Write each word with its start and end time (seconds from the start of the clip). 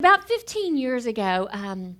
About 0.00 0.26
15 0.26 0.78
years 0.78 1.04
ago, 1.04 1.46
um, 1.52 1.98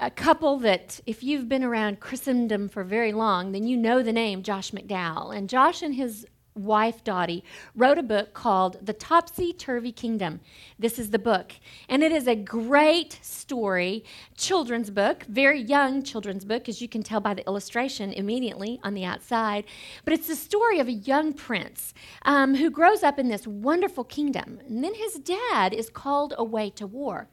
a 0.00 0.10
couple 0.10 0.58
that, 0.58 0.98
if 1.06 1.22
you've 1.22 1.48
been 1.48 1.62
around 1.62 2.00
Christendom 2.00 2.68
for 2.68 2.82
very 2.82 3.12
long, 3.12 3.52
then 3.52 3.68
you 3.68 3.76
know 3.76 4.02
the 4.02 4.12
name 4.12 4.42
Josh 4.42 4.72
McDowell. 4.72 5.32
And 5.32 5.48
Josh 5.48 5.80
and 5.80 5.94
his 5.94 6.26
wife, 6.54 7.02
Dottie, 7.02 7.44
wrote 7.74 7.98
a 7.98 8.02
book 8.02 8.32
called 8.32 8.84
The 8.84 8.92
Topsy 8.92 9.52
Turvy 9.52 9.92
Kingdom. 9.92 10.40
This 10.78 10.98
is 10.98 11.10
the 11.10 11.18
book. 11.18 11.52
And 11.88 12.02
it 12.02 12.12
is 12.12 12.26
a 12.26 12.36
great 12.36 13.18
story, 13.22 14.04
children's 14.36 14.90
book, 14.90 15.24
very 15.24 15.60
young 15.60 16.02
children's 16.02 16.44
book, 16.44 16.68
as 16.68 16.80
you 16.80 16.88
can 16.88 17.02
tell 17.02 17.20
by 17.20 17.34
the 17.34 17.46
illustration 17.46 18.12
immediately 18.12 18.78
on 18.82 18.94
the 18.94 19.04
outside. 19.04 19.64
But 20.04 20.14
it's 20.14 20.28
the 20.28 20.36
story 20.36 20.78
of 20.78 20.88
a 20.88 20.92
young 20.92 21.32
prince 21.32 21.94
um, 22.22 22.54
who 22.54 22.70
grows 22.70 23.02
up 23.02 23.18
in 23.18 23.28
this 23.28 23.46
wonderful 23.46 24.04
kingdom. 24.04 24.60
And 24.66 24.84
then 24.84 24.94
his 24.94 25.14
dad 25.14 25.74
is 25.74 25.90
called 25.90 26.34
away 26.38 26.70
to 26.70 26.86
war 26.86 27.28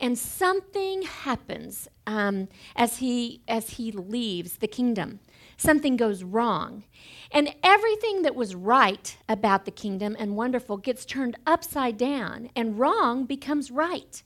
and 0.00 0.18
something 0.18 1.02
happens 1.02 1.88
um, 2.06 2.48
as 2.74 2.98
he 2.98 3.40
as 3.46 3.70
he 3.70 3.92
leaves 3.92 4.56
the 4.56 4.66
kingdom 4.66 5.20
something 5.62 5.96
goes 5.96 6.22
wrong 6.22 6.84
and 7.32 7.54
everything 7.62 8.22
that 8.22 8.34
was 8.34 8.54
right 8.54 9.16
about 9.28 9.64
the 9.64 9.70
kingdom 9.70 10.14
and 10.18 10.36
wonderful 10.36 10.76
gets 10.76 11.06
turned 11.06 11.38
upside 11.46 11.96
down, 11.96 12.50
and 12.54 12.78
wrong 12.78 13.24
becomes 13.24 13.70
right. 13.70 14.22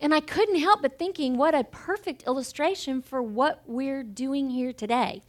And 0.00 0.12
I 0.12 0.18
couldn't 0.18 0.58
help 0.58 0.82
but 0.82 0.98
thinking, 0.98 1.36
what 1.36 1.54
a 1.54 1.62
perfect 1.62 2.24
illustration 2.26 3.00
for 3.00 3.22
what 3.22 3.62
we're 3.66 4.02
doing 4.02 4.50
here 4.50 4.72
today. 4.72 5.22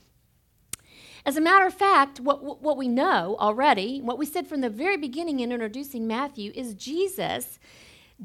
As 1.25 1.37
a 1.37 1.41
matter 1.41 1.67
of 1.67 1.73
fact, 1.73 2.19
what, 2.19 2.61
what 2.61 2.75
we 2.77 2.87
know 2.87 3.37
already, 3.39 4.01
what 4.01 4.17
we 4.17 4.25
said 4.25 4.47
from 4.47 4.61
the 4.61 4.69
very 4.69 4.97
beginning 4.97 5.39
in 5.39 5.51
introducing 5.51 6.07
Matthew, 6.07 6.51
is 6.55 6.73
Jesus 6.73 7.59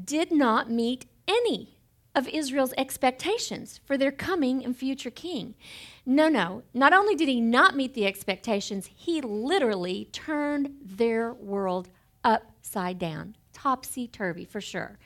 did 0.03 0.31
not 0.31 0.71
meet 0.71 1.05
any 1.27 1.78
of 2.19 2.27
Israel's 2.27 2.73
expectations 2.77 3.79
for 3.85 3.97
their 3.97 4.11
coming 4.11 4.63
and 4.65 4.75
future 4.75 5.09
king. 5.09 5.55
No, 6.05 6.27
no. 6.27 6.63
Not 6.73 6.91
only 6.91 7.15
did 7.15 7.29
he 7.29 7.39
not 7.39 7.77
meet 7.77 7.93
the 7.93 8.05
expectations, 8.05 8.89
he 8.93 9.21
literally 9.21 10.09
turned 10.11 10.75
their 10.83 11.33
world 11.33 11.87
upside 12.25 12.99
down, 12.99 13.37
topsy 13.53 14.05
turvy 14.05 14.43
for 14.43 14.59
sure. 14.59 14.99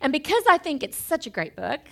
And 0.00 0.12
because 0.12 0.42
I 0.50 0.58
think 0.58 0.82
it's 0.82 0.96
such 0.96 1.24
a 1.28 1.30
great 1.30 1.54
book, 1.54 1.82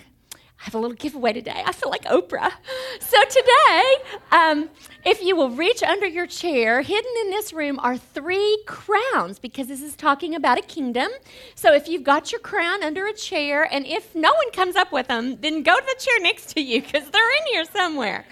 I 0.59 0.63
have 0.65 0.75
a 0.75 0.79
little 0.79 0.95
giveaway 0.95 1.33
today. 1.33 1.61
I 1.65 1.71
feel 1.73 1.89
like 1.89 2.05
Oprah. 2.05 2.51
So, 2.99 3.17
today, 3.29 3.95
um, 4.31 4.69
if 5.03 5.21
you 5.21 5.35
will 5.35 5.49
reach 5.51 5.83
under 5.83 6.07
your 6.07 6.25
chair, 6.25 6.81
hidden 6.81 7.11
in 7.23 7.29
this 7.29 7.53
room 7.53 7.77
are 7.79 7.97
three 7.97 8.63
crowns 8.65 9.37
because 9.37 9.67
this 9.67 9.81
is 9.81 9.95
talking 9.95 10.33
about 10.33 10.57
a 10.57 10.61
kingdom. 10.61 11.09
So, 11.55 11.73
if 11.73 11.87
you've 11.87 12.03
got 12.03 12.31
your 12.31 12.39
crown 12.39 12.83
under 12.83 13.05
a 13.05 13.13
chair, 13.13 13.67
and 13.71 13.85
if 13.85 14.15
no 14.15 14.33
one 14.33 14.51
comes 14.51 14.75
up 14.75 14.91
with 14.91 15.07
them, 15.07 15.37
then 15.41 15.61
go 15.61 15.77
to 15.77 15.85
the 15.85 16.01
chair 16.03 16.19
next 16.21 16.53
to 16.55 16.61
you 16.61 16.81
because 16.81 17.09
they're 17.09 17.31
in 17.31 17.45
here 17.51 17.65
somewhere. 17.65 18.25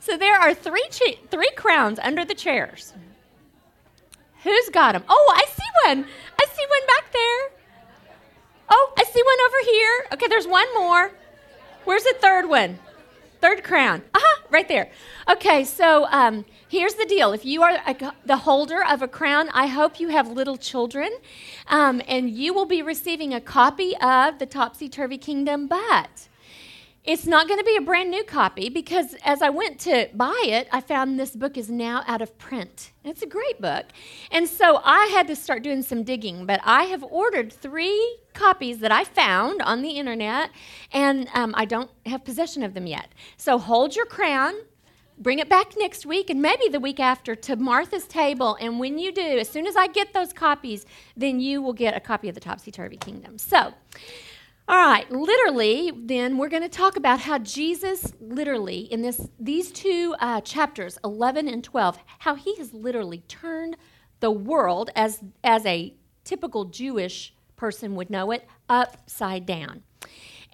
So, 0.00 0.16
there 0.16 0.38
are 0.38 0.52
three, 0.52 0.86
cha- 0.90 1.20
three 1.30 1.50
crowns 1.56 1.98
under 2.00 2.24
the 2.24 2.34
chairs. 2.34 2.92
Who's 4.42 4.68
got 4.70 4.92
them? 4.92 5.04
Oh, 5.08 5.34
I 5.36 5.44
see 5.50 5.88
one. 5.88 6.04
I 6.38 6.46
see 6.46 6.66
one 6.68 6.86
back 6.86 7.12
there. 7.12 7.50
Oh, 8.70 8.92
I 8.98 9.04
see 9.04 9.22
one 9.22 9.38
over 9.46 9.70
here. 9.70 10.06
Okay, 10.14 10.26
there's 10.28 10.46
one 10.46 10.66
more. 10.74 11.12
Where's 11.84 12.04
the 12.04 12.14
third 12.20 12.48
one? 12.48 12.78
Third 13.40 13.64
crown. 13.64 14.02
Aha, 14.14 14.22
uh-huh, 14.22 14.46
right 14.50 14.68
there. 14.68 14.90
Okay, 15.30 15.64
so 15.64 16.06
um, 16.10 16.44
here's 16.68 16.94
the 16.94 17.06
deal. 17.06 17.32
If 17.32 17.44
you 17.44 17.62
are 17.62 17.78
a, 17.86 18.12
the 18.26 18.36
holder 18.36 18.84
of 18.84 19.00
a 19.00 19.08
crown, 19.08 19.48
I 19.54 19.66
hope 19.66 19.98
you 19.98 20.08
have 20.08 20.28
little 20.28 20.58
children, 20.58 21.10
um, 21.68 22.02
and 22.06 22.30
you 22.30 22.52
will 22.52 22.66
be 22.66 22.82
receiving 22.82 23.32
a 23.32 23.40
copy 23.40 23.96
of 23.96 24.38
the 24.38 24.46
Topsy 24.46 24.88
Turvy 24.90 25.16
Kingdom, 25.16 25.68
but 25.68 26.28
it's 27.04 27.26
not 27.26 27.48
going 27.48 27.58
to 27.58 27.64
be 27.64 27.76
a 27.76 27.80
brand 27.80 28.10
new 28.10 28.22
copy 28.24 28.68
because 28.68 29.14
as 29.24 29.40
I 29.40 29.48
went 29.48 29.78
to 29.80 30.10
buy 30.14 30.42
it, 30.46 30.68
I 30.70 30.82
found 30.82 31.18
this 31.18 31.34
book 31.34 31.56
is 31.56 31.70
now 31.70 32.04
out 32.06 32.20
of 32.20 32.36
print. 32.36 32.92
It's 33.04 33.22
a 33.22 33.26
great 33.26 33.60
book. 33.60 33.86
And 34.30 34.46
so 34.46 34.82
I 34.84 35.06
had 35.06 35.26
to 35.28 35.36
start 35.36 35.62
doing 35.62 35.82
some 35.82 36.04
digging, 36.04 36.44
but 36.44 36.60
I 36.62 36.84
have 36.84 37.02
ordered 37.02 37.52
three 37.52 38.18
copies 38.34 38.80
that 38.80 38.92
I 38.92 39.04
found 39.04 39.62
on 39.62 39.80
the 39.80 39.90
internet, 39.90 40.50
and 40.92 41.26
um, 41.32 41.54
I 41.56 41.64
don't 41.64 41.90
have 42.04 42.22
possession 42.22 42.62
of 42.62 42.74
them 42.74 42.86
yet. 42.86 43.08
So 43.38 43.58
hold 43.58 43.96
your 43.96 44.06
crown. 44.06 44.54
Bring 45.18 45.38
it 45.38 45.50
back 45.50 45.74
next 45.76 46.06
week 46.06 46.30
and 46.30 46.40
maybe 46.40 46.68
the 46.68 46.80
week 46.80 46.98
after 46.98 47.34
to 47.34 47.56
Martha's 47.56 48.06
table. 48.06 48.56
And 48.58 48.78
when 48.78 48.98
you 48.98 49.12
do, 49.12 49.20
as 49.20 49.50
soon 49.50 49.66
as 49.66 49.76
I 49.76 49.86
get 49.86 50.14
those 50.14 50.32
copies, 50.32 50.86
then 51.14 51.40
you 51.40 51.60
will 51.60 51.74
get 51.74 51.94
a 51.94 52.00
copy 52.00 52.30
of 52.30 52.34
the 52.34 52.40
Topsy 52.40 52.70
Turvy 52.70 52.96
Kingdom. 52.96 53.36
So, 53.36 53.74
all 54.70 54.76
right, 54.76 55.10
literally, 55.10 55.90
then 55.96 56.38
we're 56.38 56.48
going 56.48 56.62
to 56.62 56.68
talk 56.68 56.94
about 56.96 57.18
how 57.18 57.38
Jesus, 57.38 58.12
literally, 58.20 58.82
in 58.82 59.02
this 59.02 59.28
these 59.36 59.72
two 59.72 60.14
uh, 60.20 60.40
chapters, 60.42 60.96
11 61.02 61.48
and 61.48 61.64
12, 61.64 61.98
how 62.20 62.36
he 62.36 62.54
has 62.54 62.72
literally 62.72 63.24
turned 63.26 63.76
the 64.20 64.30
world, 64.30 64.90
as 64.94 65.24
as 65.42 65.66
a 65.66 65.92
typical 66.22 66.66
Jewish 66.66 67.34
person 67.56 67.96
would 67.96 68.10
know 68.10 68.30
it, 68.30 68.46
upside 68.68 69.44
down. 69.44 69.82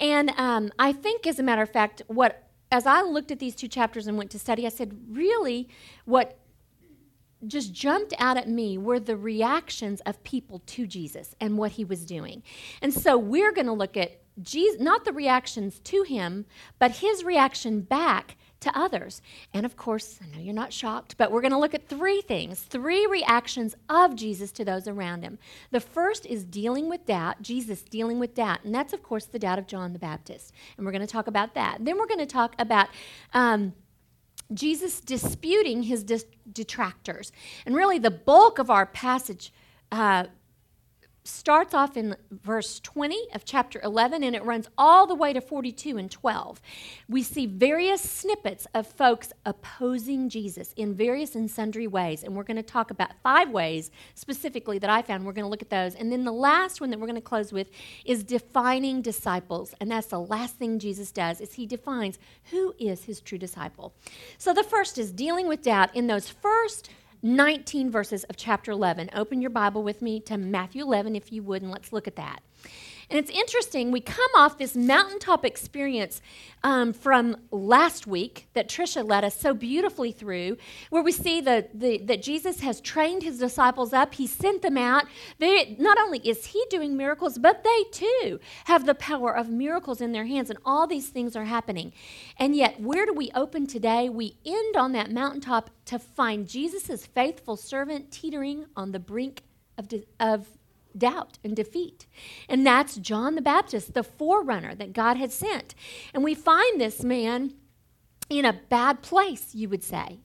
And 0.00 0.30
um, 0.38 0.72
I 0.78 0.92
think, 0.92 1.26
as 1.26 1.38
a 1.38 1.42
matter 1.42 1.60
of 1.60 1.70
fact, 1.70 2.00
what 2.06 2.48
as 2.72 2.86
I 2.86 3.02
looked 3.02 3.30
at 3.30 3.38
these 3.38 3.54
two 3.54 3.68
chapters 3.68 4.06
and 4.06 4.16
went 4.16 4.30
to 4.30 4.38
study, 4.38 4.64
I 4.64 4.70
said, 4.70 4.96
really, 5.10 5.68
what 6.06 6.38
just 7.46 7.72
jumped 7.72 8.14
out 8.18 8.36
at 8.36 8.48
me 8.48 8.78
were 8.78 9.00
the 9.00 9.16
reactions 9.16 10.00
of 10.02 10.22
people 10.24 10.62
to 10.66 10.86
Jesus 10.86 11.34
and 11.40 11.58
what 11.58 11.72
he 11.72 11.84
was 11.84 12.04
doing. 12.04 12.42
And 12.82 12.92
so 12.92 13.16
we're 13.16 13.52
going 13.52 13.66
to 13.66 13.72
look 13.72 13.96
at 13.96 14.20
Jesus, 14.42 14.80
not 14.80 15.04
the 15.04 15.12
reactions 15.12 15.80
to 15.80 16.02
him, 16.02 16.44
but 16.78 16.96
his 16.96 17.24
reaction 17.24 17.80
back 17.80 18.36
to 18.60 18.78
others. 18.78 19.22
And 19.54 19.64
of 19.64 19.76
course, 19.76 20.18
I 20.22 20.26
know 20.34 20.42
you're 20.42 20.54
not 20.54 20.72
shocked, 20.72 21.16
but 21.16 21.30
we're 21.30 21.40
going 21.40 21.52
to 21.52 21.58
look 21.58 21.74
at 21.74 21.88
three 21.88 22.20
things, 22.20 22.60
three 22.60 23.06
reactions 23.06 23.74
of 23.88 24.14
Jesus 24.14 24.52
to 24.52 24.64
those 24.64 24.88
around 24.88 25.22
him. 25.22 25.38
The 25.70 25.80
first 25.80 26.26
is 26.26 26.44
dealing 26.44 26.88
with 26.88 27.06
doubt, 27.06 27.42
Jesus 27.42 27.82
dealing 27.82 28.18
with 28.18 28.34
doubt. 28.34 28.64
And 28.64 28.74
that's, 28.74 28.92
of 28.92 29.02
course, 29.02 29.26
the 29.26 29.38
doubt 29.38 29.58
of 29.58 29.66
John 29.66 29.92
the 29.92 29.98
Baptist. 29.98 30.52
And 30.76 30.84
we're 30.84 30.92
going 30.92 31.06
to 31.06 31.12
talk 31.12 31.26
about 31.26 31.54
that. 31.54 31.84
Then 31.84 31.96
we're 31.98 32.06
going 32.06 32.18
to 32.18 32.26
talk 32.26 32.54
about. 32.58 32.88
Um, 33.32 33.74
Jesus 34.52 35.00
disputing 35.00 35.84
his 35.84 36.04
detractors. 36.04 37.32
And 37.64 37.74
really, 37.74 37.98
the 37.98 38.10
bulk 38.10 38.58
of 38.58 38.70
our 38.70 38.86
passage 38.86 39.52
uh, 39.92 40.24
starts 41.26 41.74
off 41.74 41.96
in 41.96 42.16
verse 42.30 42.80
20 42.80 43.28
of 43.34 43.44
chapter 43.44 43.80
11 43.82 44.22
and 44.22 44.34
it 44.36 44.44
runs 44.44 44.68
all 44.78 45.06
the 45.06 45.14
way 45.14 45.32
to 45.32 45.40
42 45.40 45.96
and 45.96 46.10
12. 46.10 46.60
We 47.08 47.22
see 47.22 47.46
various 47.46 48.00
snippets 48.00 48.66
of 48.74 48.86
folks 48.86 49.32
opposing 49.44 50.28
Jesus 50.28 50.72
in 50.76 50.94
various 50.94 51.34
and 51.34 51.50
sundry 51.50 51.86
ways. 51.86 52.22
And 52.22 52.34
we're 52.34 52.44
going 52.44 52.56
to 52.56 52.62
talk 52.62 52.90
about 52.90 53.10
five 53.22 53.50
ways 53.50 53.90
specifically 54.14 54.78
that 54.78 54.90
I 54.90 55.02
found. 55.02 55.24
We're 55.24 55.32
going 55.32 55.44
to 55.44 55.50
look 55.50 55.62
at 55.62 55.70
those. 55.70 55.94
And 55.94 56.10
then 56.12 56.24
the 56.24 56.32
last 56.32 56.80
one 56.80 56.90
that 56.90 56.98
we're 56.98 57.06
going 57.06 57.16
to 57.16 57.20
close 57.20 57.52
with 57.52 57.70
is 58.04 58.22
defining 58.22 59.02
disciples. 59.02 59.74
And 59.80 59.90
that's 59.90 60.08
the 60.08 60.20
last 60.20 60.56
thing 60.56 60.78
Jesus 60.78 61.12
does 61.12 61.40
is 61.40 61.54
he 61.54 61.66
defines 61.66 62.18
who 62.50 62.74
is 62.78 63.04
his 63.04 63.20
true 63.20 63.38
disciple. 63.38 63.94
So 64.38 64.52
the 64.52 64.62
first 64.62 64.98
is 64.98 65.12
dealing 65.12 65.48
with 65.48 65.62
doubt 65.62 65.94
in 65.94 66.06
those 66.06 66.28
first 66.28 66.90
19 67.22 67.90
verses 67.90 68.24
of 68.24 68.36
chapter 68.36 68.70
11. 68.70 69.10
Open 69.14 69.40
your 69.40 69.50
Bible 69.50 69.82
with 69.82 70.02
me 70.02 70.20
to 70.20 70.36
Matthew 70.36 70.82
11, 70.82 71.16
if 71.16 71.32
you 71.32 71.42
would, 71.42 71.62
and 71.62 71.70
let's 71.70 71.92
look 71.92 72.06
at 72.06 72.16
that. 72.16 72.40
And 73.08 73.18
it's 73.18 73.30
interesting, 73.30 73.92
we 73.92 74.00
come 74.00 74.30
off 74.36 74.58
this 74.58 74.74
mountaintop 74.74 75.44
experience 75.44 76.20
um, 76.64 76.92
from 76.92 77.36
last 77.52 78.06
week 78.06 78.48
that 78.54 78.68
Tricia 78.68 79.08
led 79.08 79.22
us 79.22 79.38
so 79.38 79.54
beautifully 79.54 80.10
through, 80.10 80.56
where 80.90 81.02
we 81.02 81.12
see 81.12 81.40
the, 81.40 81.68
the, 81.72 81.98
that 81.98 82.20
Jesus 82.20 82.60
has 82.60 82.80
trained 82.80 83.22
his 83.22 83.38
disciples 83.38 83.92
up. 83.92 84.14
He 84.14 84.26
sent 84.26 84.62
them 84.62 84.76
out. 84.76 85.04
They, 85.38 85.76
not 85.78 85.98
only 85.98 86.18
is 86.18 86.46
he 86.46 86.64
doing 86.68 86.96
miracles, 86.96 87.38
but 87.38 87.62
they 87.62 87.84
too 87.92 88.40
have 88.64 88.86
the 88.86 88.94
power 88.94 89.36
of 89.36 89.48
miracles 89.48 90.00
in 90.00 90.10
their 90.10 90.26
hands, 90.26 90.50
and 90.50 90.58
all 90.64 90.88
these 90.88 91.08
things 91.08 91.36
are 91.36 91.44
happening. 91.44 91.92
And 92.38 92.56
yet, 92.56 92.80
where 92.80 93.06
do 93.06 93.12
we 93.12 93.30
open 93.34 93.68
today? 93.68 94.08
We 94.08 94.36
end 94.44 94.76
on 94.76 94.90
that 94.92 95.12
mountaintop 95.12 95.70
to 95.86 96.00
find 96.00 96.48
Jesus' 96.48 97.06
faithful 97.06 97.56
servant 97.56 98.10
teetering 98.10 98.66
on 98.74 98.90
the 98.90 98.98
brink 98.98 99.44
of, 99.78 99.92
of 100.18 100.48
doubt 100.98 101.38
and 101.44 101.54
defeat. 101.54 102.06
And 102.48 102.66
that's 102.66 102.96
John 102.96 103.34
the 103.34 103.42
Baptist, 103.42 103.94
the 103.94 104.02
forerunner 104.02 104.74
that 104.74 104.92
God 104.92 105.16
had 105.16 105.32
sent. 105.32 105.74
And 106.14 106.22
we 106.24 106.34
find 106.34 106.80
this 106.80 107.02
man 107.02 107.54
in 108.28 108.44
a 108.44 108.60
bad 108.68 109.02
place, 109.02 109.54
you 109.54 109.68
would 109.68 109.84
say. 109.84 110.18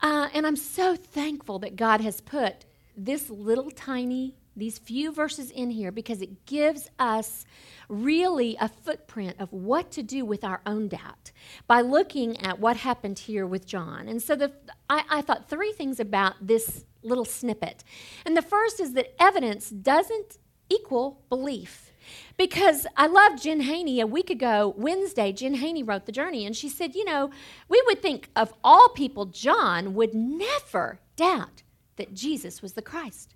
Uh, 0.00 0.28
and 0.34 0.46
I'm 0.46 0.56
so 0.56 0.96
thankful 0.96 1.58
that 1.60 1.76
God 1.76 2.00
has 2.00 2.20
put 2.20 2.64
this 2.96 3.30
little 3.30 3.70
tiny, 3.70 4.36
these 4.56 4.78
few 4.78 5.12
verses 5.12 5.50
in 5.50 5.70
here 5.70 5.90
because 5.90 6.22
it 6.22 6.46
gives 6.46 6.88
us 6.98 7.44
really 7.88 8.56
a 8.60 8.68
footprint 8.68 9.36
of 9.38 9.52
what 9.52 9.90
to 9.92 10.02
do 10.02 10.24
with 10.24 10.44
our 10.44 10.60
own 10.66 10.88
doubt 10.88 11.32
by 11.66 11.80
looking 11.80 12.40
at 12.44 12.58
what 12.58 12.76
happened 12.76 13.18
here 13.18 13.46
with 13.46 13.66
John. 13.66 14.08
And 14.08 14.22
so 14.22 14.36
the, 14.36 14.52
I, 14.88 15.04
I 15.10 15.20
thought 15.22 15.48
three 15.48 15.72
things 15.72 16.00
about 16.00 16.34
this 16.40 16.84
little 17.02 17.24
snippet. 17.24 17.84
And 18.24 18.36
the 18.36 18.42
first 18.42 18.80
is 18.80 18.92
that 18.94 19.14
evidence 19.20 19.70
doesn't 19.70 20.38
equal 20.68 21.22
belief. 21.28 21.90
Because 22.36 22.86
I 22.96 23.06
love 23.06 23.40
Jen 23.40 23.60
Haney. 23.60 24.00
A 24.00 24.06
week 24.06 24.30
ago, 24.30 24.74
Wednesday, 24.76 25.32
Jen 25.32 25.54
Haney 25.54 25.82
wrote 25.82 26.06
The 26.06 26.12
Journey, 26.12 26.44
and 26.44 26.56
she 26.56 26.68
said, 26.68 26.94
You 26.94 27.04
know, 27.04 27.30
we 27.68 27.82
would 27.86 28.02
think 28.02 28.30
of 28.34 28.52
all 28.64 28.88
people, 28.88 29.26
John 29.26 29.94
would 29.94 30.14
never 30.14 30.98
doubt 31.16 31.62
that 31.96 32.14
Jesus 32.14 32.60
was 32.60 32.72
the 32.72 32.82
Christ. 32.82 33.34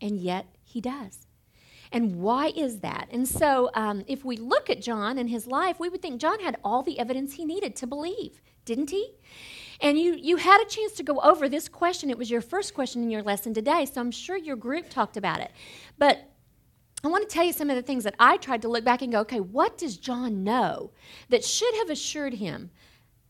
And 0.00 0.18
yet 0.18 0.46
he 0.64 0.80
does. 0.80 1.26
And 1.92 2.16
why 2.16 2.48
is 2.48 2.80
that? 2.80 3.08
And 3.10 3.26
so, 3.28 3.70
um, 3.74 4.04
if 4.06 4.24
we 4.24 4.36
look 4.36 4.68
at 4.68 4.82
John 4.82 5.18
and 5.18 5.30
his 5.30 5.46
life, 5.46 5.78
we 5.78 5.88
would 5.88 6.02
think 6.02 6.20
John 6.20 6.40
had 6.40 6.58
all 6.64 6.82
the 6.82 6.98
evidence 6.98 7.34
he 7.34 7.44
needed 7.44 7.76
to 7.76 7.86
believe, 7.86 8.42
didn't 8.64 8.90
he? 8.90 9.14
And 9.80 9.98
you, 9.98 10.14
you 10.14 10.36
had 10.36 10.60
a 10.60 10.68
chance 10.68 10.92
to 10.92 11.02
go 11.02 11.20
over 11.20 11.48
this 11.48 11.68
question. 11.68 12.10
It 12.10 12.18
was 12.18 12.30
your 12.30 12.40
first 12.40 12.74
question 12.74 13.02
in 13.02 13.10
your 13.10 13.22
lesson 13.22 13.54
today, 13.54 13.84
so 13.84 14.00
I'm 14.00 14.10
sure 14.10 14.36
your 14.36 14.56
group 14.56 14.88
talked 14.88 15.16
about 15.16 15.40
it. 15.40 15.52
But 15.98 16.30
I 17.04 17.08
want 17.08 17.28
to 17.28 17.32
tell 17.32 17.44
you 17.44 17.52
some 17.52 17.70
of 17.70 17.76
the 17.76 17.82
things 17.82 18.04
that 18.04 18.16
I 18.18 18.36
tried 18.36 18.62
to 18.62 18.68
look 18.68 18.84
back 18.84 19.02
and 19.02 19.12
go, 19.12 19.20
okay, 19.20 19.40
what 19.40 19.78
does 19.78 19.96
John 19.96 20.42
know 20.42 20.90
that 21.28 21.44
should 21.44 21.74
have 21.76 21.90
assured 21.90 22.34
him 22.34 22.70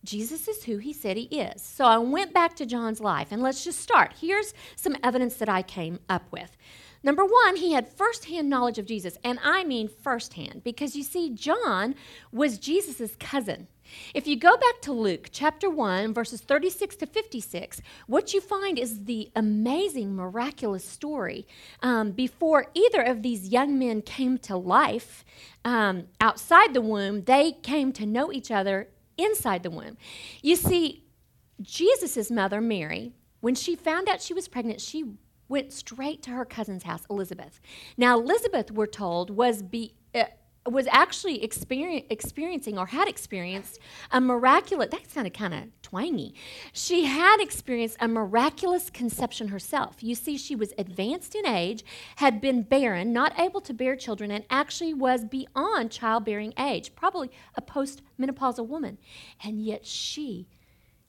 Jesus 0.07 0.49
is 0.49 0.65
who 0.65 0.79
he 0.79 0.93
said 0.93 1.17
he 1.17 1.25
is? 1.25 1.61
So 1.61 1.85
I 1.85 1.99
went 1.99 2.33
back 2.33 2.55
to 2.57 2.67
John's 2.67 3.01
life, 3.01 3.29
and 3.31 3.43
let's 3.43 3.65
just 3.65 3.81
start. 3.81 4.15
Here's 4.21 4.55
some 4.77 4.97
evidence 5.03 5.35
that 5.37 5.49
I 5.49 5.63
came 5.63 5.99
up 6.09 6.31
with. 6.31 6.57
Number 7.03 7.25
one, 7.25 7.57
he 7.57 7.73
had 7.73 7.89
firsthand 7.89 8.49
knowledge 8.49 8.79
of 8.79 8.87
Jesus, 8.87 9.19
and 9.23 9.39
I 9.45 9.65
mean 9.65 9.89
firsthand, 9.89 10.63
because 10.65 10.97
you 10.97 11.03
see, 11.03 11.31
John 11.31 11.95
was 12.33 12.59
Jesus' 12.59 13.17
cousin. 13.21 13.69
If 14.15 14.27
you 14.27 14.37
go 14.37 14.57
back 14.57 14.81
to 14.83 14.93
Luke 14.93 15.29
chapter 15.31 15.71
1, 15.71 16.13
verses 16.13 16.41
36 16.41 16.97
to 16.97 17.07
56, 17.07 17.81
what 18.07 18.35
you 18.35 18.41
find 18.41 18.79
is 18.79 19.05
the 19.05 19.31
amazing, 19.37 20.17
miraculous 20.17 20.85
story. 20.85 21.47
Um, 21.83 22.13
before 22.13 22.67
either 22.75 23.03
of 23.03 23.23
these 23.23 23.49
young 23.49 23.79
men 23.79 24.03
came 24.03 24.39
to 24.39 24.57
life 24.57 25.25
um, 25.65 26.09
outside 26.21 26.75
the 26.75 26.81
womb, 26.81 27.25
they 27.25 27.53
came 27.53 27.93
to 27.93 28.07
know 28.07 28.33
each 28.33 28.51
other 28.51 28.89
inside 29.19 29.63
the 29.63 29.71
womb. 29.71 29.97
You 30.43 30.57
see, 30.57 31.05
Jesus' 31.61 32.31
mother, 32.31 32.61
Mary, 32.61 33.13
when 33.41 33.55
she 33.55 33.75
found 33.77 34.09
out 34.09 34.21
she 34.21 34.35
was 34.35 34.49
pregnant, 34.49 34.81
she 34.81 35.05
went 35.49 35.73
straight 35.73 36.23
to 36.23 36.31
her 36.31 36.45
cousin's 36.45 36.83
house, 36.83 37.05
Elizabeth. 37.09 37.61
Now, 37.97 38.19
Elizabeth, 38.19 38.71
we're 38.71 38.87
told, 38.87 39.31
was 39.31 39.63
be, 39.63 39.95
uh, 40.15 40.25
was 40.73 40.87
actually 40.91 41.43
experiencing 41.43 42.79
or 42.79 42.87
had 42.87 43.09
experienced 43.09 43.79
a 44.11 44.21
miraculous, 44.21 44.89
that 44.91 45.11
sounded 45.11 45.35
kind 45.35 45.55
of 45.55 45.65
twangy. 45.83 46.35
She 46.73 47.05
had 47.05 47.41
experienced 47.41 47.97
a 48.01 48.09
miraculous 48.09 48.91
conception 48.91 49.49
herself. 49.49 50.03
You 50.03 50.15
see, 50.15 50.37
she 50.37 50.57
was 50.57 50.73
advanced 50.77 51.35
in 51.35 51.47
age, 51.47 51.85
had 52.17 52.41
been 52.41 52.63
barren, 52.63 53.13
not 53.13 53.39
able 53.39 53.61
to 53.63 53.73
bear 53.73 53.97
children, 53.97 54.31
and 54.31 54.45
actually 54.51 54.95
was 54.95 55.25
beyond 55.25 55.91
childbearing 55.91 56.55
age, 56.59 56.95
probably 56.97 57.31
a 57.55 57.63
postmenopausal 57.63 58.67
woman. 58.67 58.99
And 59.43 59.65
yet 59.65 59.87
she 59.87 60.49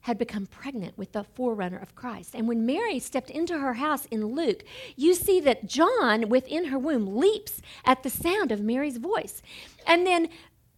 had 0.08 0.18
become 0.18 0.46
pregnant 0.46 0.96
with 0.96 1.12
the 1.12 1.22
forerunner 1.22 1.76
of 1.76 1.94
Christ. 1.94 2.34
And 2.34 2.48
when 2.48 2.64
Mary 2.64 2.98
stepped 2.98 3.28
into 3.28 3.58
her 3.58 3.74
house 3.74 4.06
in 4.06 4.34
Luke, 4.34 4.64
you 4.96 5.14
see 5.14 5.38
that 5.40 5.66
John 5.66 6.30
within 6.30 6.66
her 6.66 6.78
womb 6.78 7.18
leaps 7.18 7.60
at 7.84 8.02
the 8.02 8.08
sound 8.08 8.50
of 8.50 8.62
Mary's 8.62 8.96
voice. 8.96 9.42
And 9.86 10.06
then 10.06 10.30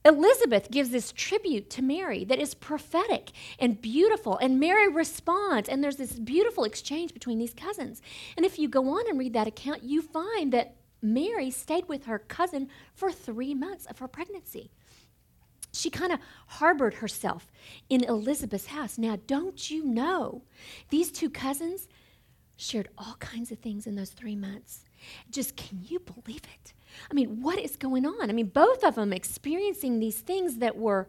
Elizabeth 0.05 0.73
gives 0.73 0.91
this 0.91 1.13
tribute 1.13 1.71
to 1.71 1.81
Mary 1.81 2.25
that 2.25 2.41
is 2.41 2.55
prophetic 2.55 3.31
and 3.61 3.81
beautiful, 3.81 4.37
and 4.39 4.59
Mary 4.59 4.89
responds, 4.89 5.69
and 5.69 5.85
there's 5.85 5.97
this 5.97 6.15
beautiful 6.15 6.65
exchange 6.65 7.15
between 7.15 7.39
these 7.39 7.55
cousins. 7.55 8.03
And 8.37 8.45
if 8.45 8.59
you 8.59 8.69
go 8.69 8.89
on 8.99 9.09
and 9.09 9.17
read 9.17 9.35
that 9.35 9.47
account, 9.47 9.85
you 9.85 10.03
find 10.03 10.53
that 10.53 10.75
Mary 11.01 11.53
stayed 11.53 11.89
with 11.89 12.07
her 12.07 12.19
cousin 12.19 12.69
for 12.95 13.13
three 13.13 13.55
months 13.55 13.87
of 13.87 14.01
her 14.01 14.09
pregnancy 14.09 14.73
she 15.73 15.91
kind 15.91 16.13
of 16.13 16.21
harbored 16.47 16.95
herself 16.95 17.51
in 17.89 18.05
Elizabeth's 18.05 18.67
house. 18.67 18.99
Now, 18.99 19.19
don't 19.27 19.71
you 19.71 19.85
know, 19.85 20.43
these 20.91 21.11
two 21.11 21.31
cousins 21.31 21.89
shared 22.57 22.89
all 22.99 23.15
kinds 23.19 23.51
of 23.51 23.59
things 23.59 23.87
in 23.87 23.95
those 23.95 24.11
three 24.11 24.37
months. 24.37 24.85
Just 25.31 25.57
can 25.57 25.81
you 25.83 25.99
believe 25.99 26.43
it? 26.45 26.75
I 27.11 27.15
mean, 27.15 27.41
what 27.41 27.59
is 27.59 27.77
going 27.77 28.05
on? 28.05 28.29
I 28.29 28.33
mean, 28.33 28.49
both 28.49 28.85
of 28.85 28.97
them 28.97 29.13
experiencing 29.13 29.99
these 29.99 30.21
things 30.21 30.59
that 30.59 30.77
were 30.77 31.09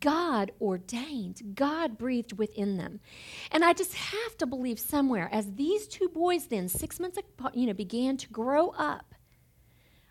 God 0.00 0.52
ordained, 0.60 1.54
God 1.54 1.98
breathed 1.98 2.38
within 2.38 2.78
them. 2.78 3.00
And 3.50 3.64
I 3.64 3.72
just 3.72 3.94
have 3.94 4.36
to 4.38 4.46
believe 4.46 4.80
somewhere, 4.80 5.28
as 5.30 5.52
these 5.52 5.86
two 5.86 6.08
boys 6.08 6.46
then, 6.46 6.68
six 6.68 6.98
months 6.98 7.18
apart, 7.18 7.54
you 7.54 7.66
know, 7.66 7.74
began 7.74 8.16
to 8.16 8.28
grow 8.28 8.70
up, 8.70 9.14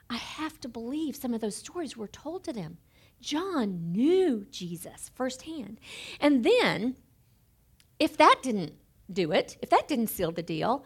I 0.09 0.18
have 0.18 0.59
to 0.62 0.69
believe 0.69 1.15
some 1.15 1.33
of 1.33 1.41
those 1.41 1.56
stories 1.56 1.98
were 1.98 2.07
told 2.07 2.44
to 2.44 2.53
them. 2.53 2.77
John 3.21 3.91
knew 3.91 4.45
Jesus 4.51 5.12
firsthand. 5.13 5.79
And 6.19 6.44
then, 6.44 6.95
if 8.00 8.17
that 8.17 8.41
didn't 8.44 8.73
do 9.12 9.31
it, 9.31 9.57
if 9.62 9.69
that 9.69 9.88
didn't 9.88 10.07
seal 10.07 10.31
the 10.31 10.44
deal, 10.44 10.85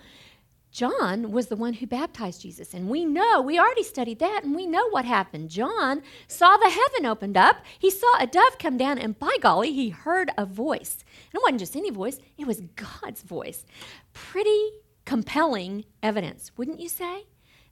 John 0.72 1.32
was 1.32 1.48
the 1.48 1.56
one 1.56 1.74
who 1.74 1.88
baptized 1.88 2.42
Jesus. 2.42 2.74
And 2.74 2.90
we 2.90 3.04
know, 3.04 3.42
we 3.42 3.58
already 3.58 3.84
studied 3.84 4.20
that, 4.20 4.44
and 4.44 4.56
we 4.56 4.68
know 4.68 4.88
what 4.90 5.06
happened. 5.06 5.50
John 5.50 6.04
saw 6.28 6.58
the 6.58 6.70
heaven 6.70 7.06
opened 7.06 7.38
up. 7.38 7.58
He 7.80 7.90
saw 7.90 8.20
a 8.20 8.28
dove 8.28 8.60
come 8.60 8.78
down, 8.78 9.00
and 9.00 9.18
by 9.18 9.36
golly, 9.42 9.74
he 9.74 9.90
heard 9.90 10.32
a 10.38 10.46
voice. 10.46 11.04
And 11.32 11.40
it 11.40 11.42
wasn't 11.42 11.60
just 11.60 11.76
any 11.76 11.90
voice, 11.90 12.20
it 12.38 12.46
was 12.46 12.62
God's 12.76 13.24
voice. 13.24 13.66
Pretty 14.14 14.70
compelling 15.06 15.86
evidence, 16.04 16.52
wouldn't 16.56 16.80
you 16.80 16.90
say? 16.90 17.26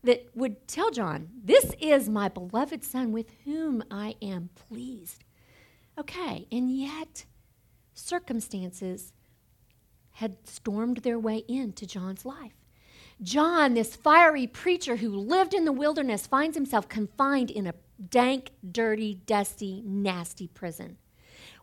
That 0.08 0.26
would 0.34 0.68
tell 0.70 0.90
John, 0.90 1.28
This 1.44 1.74
is 1.82 2.08
my 2.08 2.30
beloved 2.30 2.82
Son 2.82 3.12
with 3.12 3.30
whom 3.44 3.84
I 3.92 4.16
am 4.22 4.50
pleased. 4.56 5.26
Okay, 6.00 6.48
and 6.50 6.74
yet 6.74 7.26
circumstances 7.94 9.12
had 10.12 10.38
stormed 10.48 10.98
their 11.00 11.20
way 11.20 11.44
into 11.50 11.86
John's 11.86 12.26
life. 12.26 12.54
John, 13.22 13.74
this 13.74 13.98
fiery 13.98 14.48
preacher 14.48 14.96
who 14.96 15.10
lived 15.10 15.54
in 15.54 15.66
the 15.66 15.74
wilderness, 15.74 16.26
finds 16.26 16.56
himself 16.56 16.88
confined 16.88 17.52
in 17.52 17.68
a 17.68 17.74
dank, 18.10 18.52
dirty, 18.72 19.16
dusty, 19.26 19.82
nasty 19.86 20.48
prison. 20.48 20.98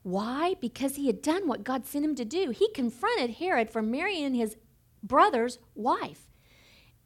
Why? 0.02 0.54
Because 0.60 0.96
he 0.96 1.06
had 1.06 1.22
done 1.22 1.48
what 1.48 1.64
God 1.64 1.86
sent 1.86 2.04
him 2.04 2.14
to 2.16 2.26
do. 2.26 2.50
He 2.50 2.70
confronted 2.72 3.36
Herod 3.36 3.70
for 3.70 3.80
marrying 3.80 4.34
his 4.34 4.56
brother's 5.02 5.58
wife. 5.74 6.28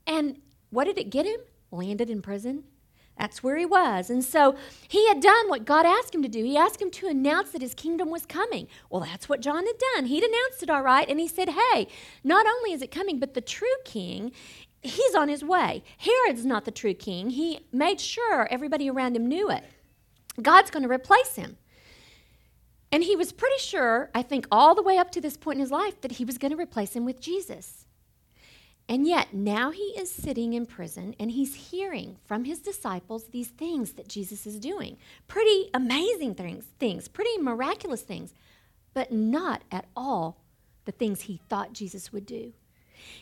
And 0.05 0.41
what 0.71 0.85
did 0.85 0.99
it 0.99 1.11
get 1.11 1.27
him? 1.27 1.41
Landed 1.71 2.11
in 2.11 2.23
prison. 2.23 2.65
That's 3.19 3.43
where 3.43 3.57
he 3.57 3.67
was. 3.67 4.11
And 4.11 4.25
so 4.25 4.55
he 4.87 5.09
had 5.09 5.21
done 5.21 5.49
what 5.49 5.65
God 5.65 5.85
asked 5.85 6.15
him 6.15 6.23
to 6.23 6.29
do. 6.29 6.45
He 6.45 6.57
asked 6.57 6.81
him 6.81 6.91
to 6.93 7.09
announce 7.09 7.51
that 7.51 7.63
his 7.63 7.75
kingdom 7.75 8.11
was 8.11 8.25
coming. 8.25 8.69
Well, 8.91 9.01
that's 9.01 9.29
what 9.29 9.41
John 9.41 9.67
had 9.67 9.77
done. 9.95 10.07
He'd 10.07 10.23
announced 10.23 10.63
it 10.63 10.71
all 10.71 10.83
right. 10.83 11.09
And 11.09 11.19
he 11.19 11.27
said, 11.27 11.49
hey, 11.49 11.89
not 12.23 12.47
only 12.47 12.73
is 12.73 12.81
it 12.81 12.93
coming, 12.93 13.19
but 13.19 13.35
the 13.35 13.41
true 13.41 13.67
king, 13.85 14.31
he's 14.83 15.17
on 15.17 15.29
his 15.29 15.43
way. 15.43 15.83
Herod's 15.97 16.47
not 16.47 16.65
the 16.65 16.71
true 16.71 16.95
king. 16.95 17.31
He 17.31 17.67
made 17.73 18.01
sure 18.01 18.47
everybody 18.53 18.89
around 18.89 19.17
him 19.17 19.27
knew 19.27 19.51
it. 19.51 19.65
God's 20.41 20.71
going 20.71 20.85
to 20.85 20.89
replace 20.89 21.35
him. 21.35 21.57
And 22.93 23.03
he 23.03 23.17
was 23.17 23.33
pretty 23.33 23.59
sure, 23.59 24.11
I 24.15 24.23
think, 24.23 24.47
all 24.53 24.77
the 24.77 24.83
way 24.83 24.97
up 24.97 25.11
to 25.11 25.21
this 25.21 25.37
point 25.37 25.57
in 25.57 25.61
his 25.61 25.73
life, 25.73 26.01
that 26.03 26.13
he 26.13 26.25
was 26.25 26.39
going 26.39 26.53
to 26.53 26.57
replace 26.57 26.95
him 26.95 27.05
with 27.05 27.21
Jesus. 27.21 27.88
And 28.89 29.07
yet, 29.07 29.35
now 29.35 29.71
he 29.71 29.83
is 29.99 30.11
sitting 30.11 30.55
in 30.55 30.65
prison 30.65 31.15
and 31.21 31.31
he's 31.31 31.71
hearing 31.71 32.17
from 32.25 32.45
his 32.45 32.59
disciples 32.59 33.27
these 33.27 33.49
things 33.49 33.93
that 33.93 34.09
Jesus 34.09 34.47
is 34.47 34.59
doing. 34.59 34.97
Pretty 35.27 35.69
amazing 35.75 36.35
things, 36.35 36.65
things, 36.79 37.07
pretty 37.07 37.37
miraculous 37.39 38.01
things, 38.01 38.33
but 38.95 39.13
not 39.13 39.63
at 39.71 39.85
all 39.95 40.41
the 40.87 40.93
things 40.93 41.23
he 41.23 41.41
thought 41.51 41.75
Jesus 41.75 42.13
would 42.13 42.25
do. 42.25 42.55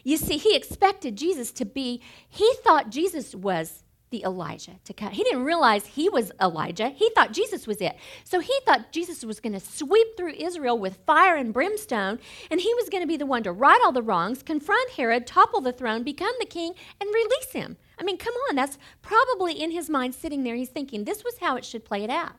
You 0.04 0.16
see, 0.16 0.36
he 0.36 0.54
expected 0.54 1.16
Jesus 1.16 1.50
to 1.52 1.64
be, 1.64 2.00
he 2.28 2.50
thought 2.62 2.90
Jesus 2.90 3.34
was 3.34 3.82
the 4.16 4.24
Elijah 4.24 4.72
to 4.84 4.94
come. 4.94 5.10
He 5.10 5.22
didn't 5.24 5.44
realize 5.44 5.84
he 5.84 6.08
was 6.08 6.32
Elijah. 6.40 6.88
He 6.88 7.10
thought 7.10 7.32
Jesus 7.32 7.66
was 7.66 7.82
it. 7.82 7.96
So 8.24 8.40
he 8.40 8.54
thought 8.64 8.90
Jesus 8.90 9.22
was 9.24 9.40
going 9.40 9.52
to 9.52 9.60
sweep 9.60 10.16
through 10.16 10.32
Israel 10.32 10.78
with 10.78 10.98
fire 11.06 11.36
and 11.36 11.52
brimstone, 11.52 12.18
and 12.50 12.60
he 12.60 12.72
was 12.74 12.88
going 12.88 13.02
to 13.02 13.06
be 13.06 13.18
the 13.18 13.26
one 13.26 13.42
to 13.42 13.52
right 13.52 13.80
all 13.84 13.92
the 13.92 14.02
wrongs, 14.02 14.42
confront 14.42 14.92
Herod, 14.92 15.26
topple 15.26 15.60
the 15.60 15.72
throne, 15.72 16.02
become 16.02 16.32
the 16.40 16.46
king, 16.46 16.72
and 16.98 17.10
release 17.12 17.52
him. 17.52 17.76
I 17.98 18.04
mean, 18.04 18.16
come 18.16 18.34
on, 18.48 18.56
that's 18.56 18.78
probably 19.02 19.60
in 19.60 19.70
his 19.70 19.90
mind 19.90 20.14
sitting 20.14 20.44
there. 20.44 20.54
He's 20.54 20.70
thinking 20.70 21.04
this 21.04 21.22
was 21.22 21.38
how 21.40 21.56
it 21.56 21.64
should 21.64 21.84
play 21.84 22.02
it 22.02 22.10
out. 22.10 22.36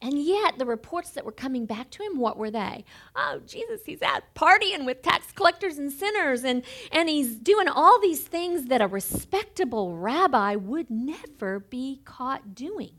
And 0.00 0.22
yet, 0.22 0.58
the 0.58 0.66
reports 0.66 1.10
that 1.10 1.24
were 1.24 1.32
coming 1.32 1.66
back 1.66 1.90
to 1.90 2.04
him, 2.04 2.18
what 2.18 2.36
were 2.36 2.52
they? 2.52 2.84
Oh, 3.16 3.40
Jesus, 3.44 3.80
he's 3.84 4.00
out 4.00 4.22
partying 4.34 4.86
with 4.86 5.02
tax 5.02 5.32
collectors 5.32 5.76
and 5.76 5.92
sinners, 5.92 6.44
and, 6.44 6.62
and 6.92 7.08
he's 7.08 7.34
doing 7.34 7.66
all 7.66 8.00
these 8.00 8.22
things 8.22 8.66
that 8.66 8.80
a 8.80 8.86
respectable 8.86 9.96
rabbi 9.96 10.54
would 10.54 10.88
never 10.88 11.58
be 11.58 12.00
caught 12.04 12.54
doing. 12.54 12.92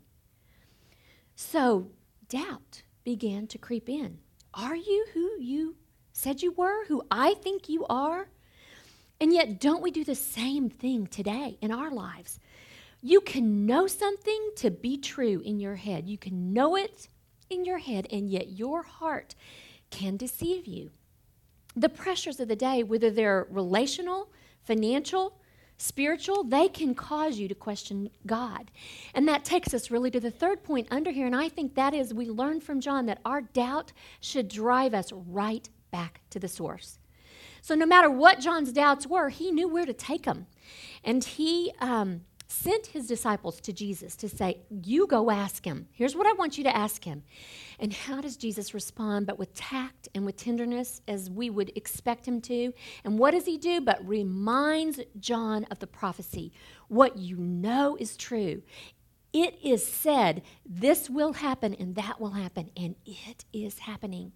So, 1.34 1.90
doubt 2.28 2.82
began 3.02 3.46
to 3.46 3.58
creep 3.58 3.88
in. 3.88 4.18
Are 4.52 4.76
you 4.76 5.06
who 5.14 5.40
you 5.40 5.76
said 6.12 6.42
you 6.42 6.52
were, 6.52 6.84
who 6.84 7.02
I 7.10 7.32
think 7.34 7.70
you 7.70 7.86
are? 7.88 8.28
And 9.20 9.32
yet, 9.32 9.58
don't 9.58 9.82
we 9.82 9.90
do 9.90 10.04
the 10.04 10.14
same 10.14 10.68
thing 10.68 11.06
today 11.06 11.56
in 11.62 11.70
our 11.70 11.90
lives? 11.90 12.38
You 13.02 13.20
can 13.20 13.64
know 13.66 13.86
something 13.86 14.50
to 14.56 14.70
be 14.70 14.98
true 14.98 15.40
in 15.44 15.58
your 15.58 15.76
head. 15.76 16.08
You 16.08 16.18
can 16.18 16.52
know 16.52 16.76
it 16.76 17.08
in 17.48 17.64
your 17.64 17.78
head, 17.78 18.06
and 18.12 18.28
yet 18.28 18.50
your 18.50 18.82
heart 18.82 19.34
can 19.90 20.16
deceive 20.16 20.66
you. 20.66 20.90
The 21.74 21.88
pressures 21.88 22.40
of 22.40 22.48
the 22.48 22.56
day, 22.56 22.82
whether 22.82 23.10
they're 23.10 23.46
relational, 23.50 24.30
financial, 24.62 25.40
spiritual, 25.78 26.44
they 26.44 26.68
can 26.68 26.94
cause 26.94 27.38
you 27.38 27.48
to 27.48 27.54
question 27.54 28.10
God. 28.26 28.70
And 29.14 29.26
that 29.28 29.44
takes 29.44 29.72
us 29.72 29.90
really 29.90 30.10
to 30.10 30.20
the 30.20 30.30
third 30.30 30.62
point 30.62 30.86
under 30.90 31.10
here. 31.10 31.26
And 31.26 31.34
I 31.34 31.48
think 31.48 31.74
that 31.74 31.94
is 31.94 32.12
we 32.12 32.28
learn 32.28 32.60
from 32.60 32.80
John 32.80 33.06
that 33.06 33.20
our 33.24 33.40
doubt 33.40 33.92
should 34.20 34.48
drive 34.48 34.92
us 34.92 35.10
right 35.10 35.68
back 35.90 36.20
to 36.30 36.38
the 36.38 36.48
source. 36.48 36.98
So 37.62 37.74
no 37.74 37.86
matter 37.86 38.10
what 38.10 38.40
John's 38.40 38.72
doubts 38.72 39.06
were, 39.06 39.30
he 39.30 39.50
knew 39.50 39.68
where 39.68 39.86
to 39.86 39.92
take 39.92 40.24
them. 40.24 40.46
And 41.02 41.24
he 41.24 41.72
um, 41.80 42.22
sent 42.50 42.88
his 42.88 43.06
disciples 43.06 43.60
to 43.60 43.72
Jesus 43.72 44.16
to 44.16 44.28
say, 44.28 44.62
You 44.70 45.06
go 45.06 45.30
ask 45.30 45.64
him. 45.64 45.88
Here's 45.92 46.16
what 46.16 46.26
I 46.26 46.32
want 46.32 46.58
you 46.58 46.64
to 46.64 46.76
ask 46.76 47.04
him. 47.04 47.22
And 47.78 47.92
how 47.92 48.20
does 48.20 48.36
Jesus 48.36 48.74
respond? 48.74 49.26
But 49.26 49.38
with 49.38 49.54
tact 49.54 50.08
and 50.14 50.26
with 50.26 50.36
tenderness, 50.36 51.00
as 51.08 51.30
we 51.30 51.50
would 51.50 51.72
expect 51.76 52.26
him 52.26 52.40
to. 52.42 52.72
And 53.04 53.18
what 53.18 53.32
does 53.32 53.46
he 53.46 53.58
do? 53.58 53.80
But 53.80 54.06
reminds 54.06 55.00
John 55.18 55.64
of 55.70 55.78
the 55.78 55.86
prophecy. 55.86 56.52
What 56.88 57.16
you 57.16 57.36
know 57.36 57.96
is 57.98 58.16
true. 58.16 58.62
It 59.32 59.58
is 59.62 59.86
said, 59.86 60.42
this 60.66 61.08
will 61.08 61.34
happen 61.34 61.74
and 61.74 61.94
that 61.94 62.20
will 62.20 62.32
happen, 62.32 62.70
and 62.76 62.96
it 63.06 63.44
is 63.52 63.78
happening. 63.78 64.32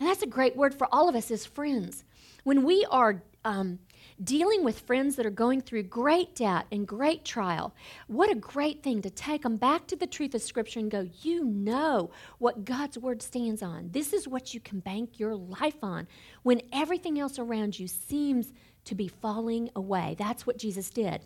And 0.00 0.08
that's 0.08 0.22
a 0.22 0.26
great 0.26 0.56
word 0.56 0.74
for 0.74 0.88
all 0.90 1.08
of 1.08 1.14
us 1.14 1.30
as 1.30 1.46
friends. 1.46 2.04
When 2.42 2.64
we 2.64 2.84
are 2.90 3.22
um, 3.44 3.78
dealing 4.22 4.64
with 4.64 4.80
friends 4.80 5.16
that 5.16 5.26
are 5.26 5.30
going 5.30 5.60
through 5.60 5.84
great 5.84 6.34
doubt 6.34 6.66
and 6.72 6.86
great 6.86 7.24
trial, 7.24 7.74
what 8.06 8.30
a 8.30 8.34
great 8.34 8.82
thing 8.82 9.02
to 9.02 9.10
take 9.10 9.42
them 9.42 9.56
back 9.56 9.86
to 9.86 9.96
the 9.96 10.06
truth 10.06 10.34
of 10.34 10.42
Scripture 10.42 10.80
and 10.80 10.90
go, 10.90 11.08
you 11.22 11.44
know 11.44 12.10
what 12.38 12.64
God's 12.64 12.98
Word 12.98 13.22
stands 13.22 13.62
on. 13.62 13.90
This 13.92 14.12
is 14.12 14.28
what 14.28 14.54
you 14.54 14.60
can 14.60 14.80
bank 14.80 15.18
your 15.18 15.34
life 15.34 15.82
on 15.82 16.06
when 16.42 16.62
everything 16.72 17.18
else 17.18 17.38
around 17.38 17.78
you 17.78 17.88
seems 17.88 18.52
to 18.84 18.94
be 18.94 19.08
falling 19.08 19.70
away. 19.76 20.16
That's 20.18 20.46
what 20.46 20.58
Jesus 20.58 20.90
did. 20.90 21.24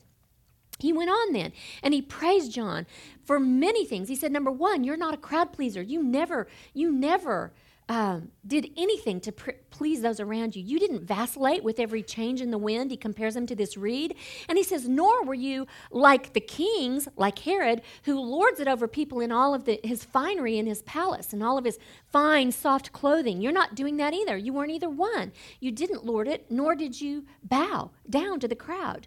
He 0.78 0.92
went 0.92 1.08
on 1.08 1.32
then 1.32 1.52
and 1.82 1.94
he 1.94 2.02
praised 2.02 2.52
John 2.52 2.86
for 3.24 3.40
many 3.40 3.86
things. 3.86 4.08
He 4.08 4.16
said, 4.16 4.30
number 4.30 4.50
one, 4.50 4.84
you're 4.84 4.96
not 4.96 5.14
a 5.14 5.18
crowd 5.18 5.52
pleaser. 5.52 5.80
You 5.80 6.02
never, 6.02 6.48
you 6.74 6.92
never 6.92 7.54
um, 7.88 8.32
did 8.44 8.70
anything 8.76 9.20
to 9.20 9.32
pr- 9.32 9.50
please 9.70 10.00
those 10.00 10.18
around 10.18 10.56
you. 10.56 10.62
You 10.62 10.80
didn't 10.80 11.04
vacillate 11.04 11.62
with 11.62 11.78
every 11.78 12.02
change 12.02 12.40
in 12.40 12.50
the 12.50 12.58
wind. 12.58 12.90
He 12.90 12.96
compares 12.96 13.34
them 13.34 13.46
to 13.46 13.54
this 13.54 13.76
reed. 13.76 14.16
And 14.48 14.58
he 14.58 14.64
says, 14.64 14.88
Nor 14.88 15.24
were 15.24 15.34
you 15.34 15.68
like 15.92 16.32
the 16.32 16.40
kings, 16.40 17.06
like 17.16 17.38
Herod, 17.38 17.82
who 18.02 18.18
lords 18.18 18.58
it 18.58 18.66
over 18.66 18.88
people 18.88 19.20
in 19.20 19.30
all 19.30 19.54
of 19.54 19.66
the, 19.66 19.78
his 19.84 20.04
finery 20.04 20.58
in 20.58 20.66
his 20.66 20.82
palace 20.82 21.32
and 21.32 21.44
all 21.44 21.58
of 21.58 21.64
his 21.64 21.78
fine, 22.08 22.50
soft 22.50 22.92
clothing. 22.92 23.40
You're 23.40 23.52
not 23.52 23.76
doing 23.76 23.98
that 23.98 24.14
either. 24.14 24.36
You 24.36 24.52
weren't 24.52 24.72
either 24.72 24.90
one. 24.90 25.32
You 25.60 25.70
didn't 25.70 26.04
lord 26.04 26.26
it, 26.26 26.50
nor 26.50 26.74
did 26.74 27.00
you 27.00 27.24
bow 27.44 27.92
down 28.10 28.40
to 28.40 28.48
the 28.48 28.56
crowd. 28.56 29.06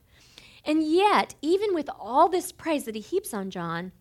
And 0.63 0.83
yet, 0.83 1.35
even 1.41 1.73
with 1.73 1.89
all 1.99 2.29
this 2.29 2.53
praise 2.53 2.85
that 2.85 2.95
he 2.95 3.01
heaps 3.01 3.33
on 3.33 3.49
John, 3.49 3.91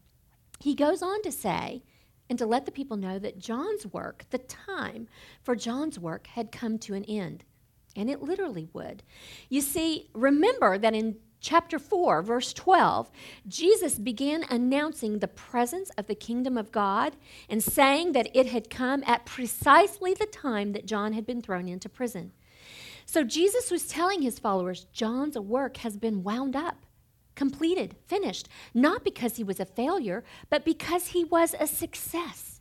he 0.60 0.74
goes 0.74 1.02
on 1.02 1.22
to 1.22 1.32
say, 1.32 1.82
and 2.28 2.38
to 2.38 2.46
let 2.46 2.66
the 2.66 2.72
people 2.72 2.96
know 2.96 3.18
that 3.18 3.38
John's 3.38 3.86
work, 3.86 4.24
the 4.30 4.38
time 4.38 5.08
for 5.42 5.56
John's 5.56 5.98
work, 5.98 6.26
had 6.28 6.52
come 6.52 6.78
to 6.80 6.94
an 6.94 7.04
end. 7.04 7.44
And 7.96 8.10
it 8.10 8.22
literally 8.22 8.68
would. 8.72 9.02
You 9.48 9.60
see, 9.60 10.08
remember 10.12 10.78
that 10.78 10.94
in 10.94 11.16
chapter 11.40 11.78
4, 11.78 12.22
verse 12.22 12.52
12, 12.52 13.10
Jesus 13.46 13.98
began 13.98 14.44
announcing 14.50 15.18
the 15.18 15.28
presence 15.28 15.90
of 15.96 16.06
the 16.06 16.14
kingdom 16.14 16.56
of 16.56 16.72
God 16.72 17.16
and 17.48 17.62
saying 17.62 18.12
that 18.12 18.28
it 18.34 18.46
had 18.46 18.70
come 18.70 19.02
at 19.06 19.26
precisely 19.26 20.14
the 20.14 20.26
time 20.26 20.72
that 20.72 20.86
John 20.86 21.12
had 21.12 21.26
been 21.26 21.42
thrown 21.42 21.68
into 21.68 21.88
prison. 21.88 22.32
So 23.06 23.24
Jesus 23.24 23.70
was 23.70 23.86
telling 23.86 24.22
his 24.22 24.38
followers, 24.38 24.86
John's 24.92 25.38
work 25.38 25.78
has 25.78 25.96
been 25.96 26.22
wound 26.22 26.54
up 26.54 26.84
completed, 27.38 27.94
finished, 28.06 28.48
not 28.74 29.04
because 29.04 29.36
he 29.36 29.44
was 29.44 29.60
a 29.60 29.64
failure, 29.64 30.24
but 30.50 30.64
because 30.64 31.08
he 31.08 31.22
was 31.24 31.54
a 31.58 31.68
success. 31.68 32.60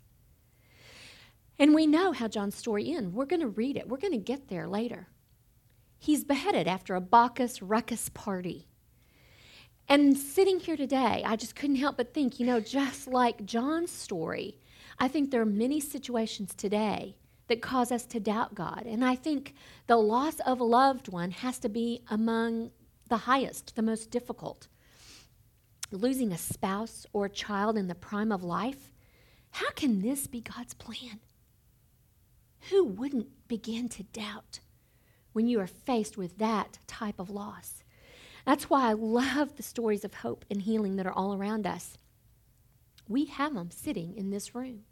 And 1.60 1.74
we 1.74 1.88
know 1.88 2.12
how 2.12 2.28
John's 2.28 2.56
story 2.56 2.94
ends. 2.94 3.12
We're 3.12 3.26
going 3.26 3.42
to 3.42 3.48
read 3.48 3.76
it, 3.76 3.90
we're 3.90 3.98
going 3.98 4.14
to 4.14 4.32
get 4.34 4.48
there 4.48 4.68
later. 4.68 5.08
He's 5.98 6.24
beheaded 6.24 6.68
after 6.68 6.94
a 6.94 7.02
Bacchus 7.02 7.60
ruckus 7.60 8.10
party. 8.10 8.68
And 9.90 10.16
sitting 10.16 10.60
here 10.60 10.78
today, 10.78 11.24
I 11.26 11.36
just 11.36 11.56
couldn't 11.56 11.78
help 11.78 11.98
but 11.98 12.14
think, 12.14 12.40
you 12.40 12.46
know, 12.46 12.60
just 12.60 13.08
like 13.08 13.46
John's 13.46 13.92
story, 13.92 14.60
I 15.00 15.08
think 15.08 15.32
there 15.32 15.42
are 15.42 15.46
many 15.46 15.80
situations 15.80 16.54
today 16.54 17.16
that 17.48 17.62
cause 17.62 17.92
us 17.92 18.06
to 18.08 18.20
doubt 18.20 18.54
God. 18.54 18.84
And 18.86 19.04
I 19.04 19.16
think 19.16 19.56
the 19.88 19.98
loss 19.98 20.40
of 20.42 20.60
a 20.60 20.64
loved 20.64 21.08
one 21.08 21.32
has 21.32 21.58
to 21.60 21.70
be 21.70 22.04
among 22.10 22.70
the 23.08 23.18
highest, 23.18 23.76
the 23.76 23.82
most 23.82 24.12
difficult. 24.12 24.68
Losing 25.92 26.32
a 26.32 26.38
spouse 26.38 27.06
or 27.14 27.26
a 27.26 27.30
child 27.30 27.78
in 27.78 27.88
the 27.88 27.96
prime 27.96 28.32
of 28.32 28.44
life, 28.44 28.92
how 29.52 29.70
can 29.72 30.02
this 30.02 30.28
be 30.28 30.42
God's 30.42 30.74
plan? 30.74 31.20
Who 32.70 32.84
wouldn't 32.84 33.48
begin 33.48 33.88
to 33.90 34.04
doubt 34.04 34.60
when 35.34 35.48
you 35.48 35.60
are 35.60 35.68
faced 35.68 36.18
with 36.18 36.38
that 36.38 36.80
type 36.88 37.20
of 37.20 37.30
loss? 37.30 37.84
That's 38.46 38.70
why 38.70 38.90
I 38.90 38.94
love 38.94 39.56
the 39.56 39.64
stories 39.64 40.06
of 40.06 40.16
hope 40.16 40.46
and 40.50 40.62
healing 40.62 40.96
that 40.98 41.06
are 41.06 41.14
all 41.14 41.34
around 41.34 41.68
us. 41.68 41.98
We 43.08 43.26
have 43.26 43.54
them 43.54 43.72
sitting 43.72 44.16
in 44.16 44.32
this 44.32 44.54
room. 44.54 44.84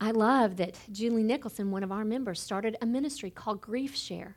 I 0.00 0.10
love 0.10 0.56
that 0.56 0.78
Julie 0.90 1.22
Nicholson, 1.22 1.70
one 1.70 1.82
of 1.82 1.92
our 1.92 2.04
members, 2.04 2.40
started 2.40 2.76
a 2.80 2.86
ministry 2.86 3.30
called 3.30 3.60
Grief 3.60 3.96
Share. 3.96 4.36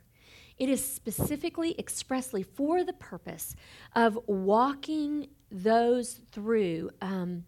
It 0.58 0.68
is 0.68 0.84
specifically, 0.84 1.74
expressly 1.78 2.42
for 2.42 2.82
the 2.84 2.92
purpose 2.92 3.54
of 3.94 4.18
walking 4.26 5.28
those 5.50 6.20
through 6.32 6.90
um, 7.00 7.44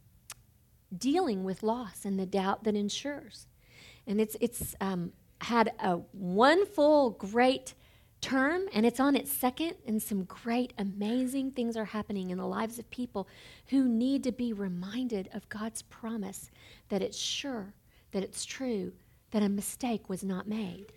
dealing 0.97 1.45
with 1.45 1.63
loss 1.63 2.05
and 2.05 2.19
the 2.19 2.27
doubt 2.27 2.65
that 2.65 2.77
ensures. 2.77 3.47
And 4.07 4.21
it's, 4.21 4.37
it's 4.41 4.75
um, 4.81 5.13
had 5.41 5.73
a 5.81 5.97
one 6.13 6.67
full 6.67 7.11
great 7.11 7.75
term 8.21 8.63
and 8.73 8.85
it's 8.85 9.01
on 9.01 9.17
its 9.17 9.33
second, 9.33 9.75
and 9.87 10.03
some 10.03 10.25
great, 10.25 10.73
amazing 10.79 11.51
things 11.53 11.77
are 11.77 11.87
happening 11.87 12.31
in 12.31 12.39
the 12.39 12.47
lives 12.47 12.79
of 12.79 12.91
people 12.91 13.27
who 13.69 13.89
need 13.89 14.23
to 14.25 14.33
be 14.33 14.53
reminded 14.53 15.29
of 15.33 15.49
God's 15.49 15.83
promise 15.83 16.51
that 16.91 17.03
it's 17.03 17.19
sure, 17.19 17.75
that 18.13 18.23
it's 18.23 18.45
true, 18.45 18.93
that 19.31 19.43
a 19.43 19.49
mistake 19.49 20.09
was 20.09 20.23
not 20.23 20.47
made. 20.47 20.93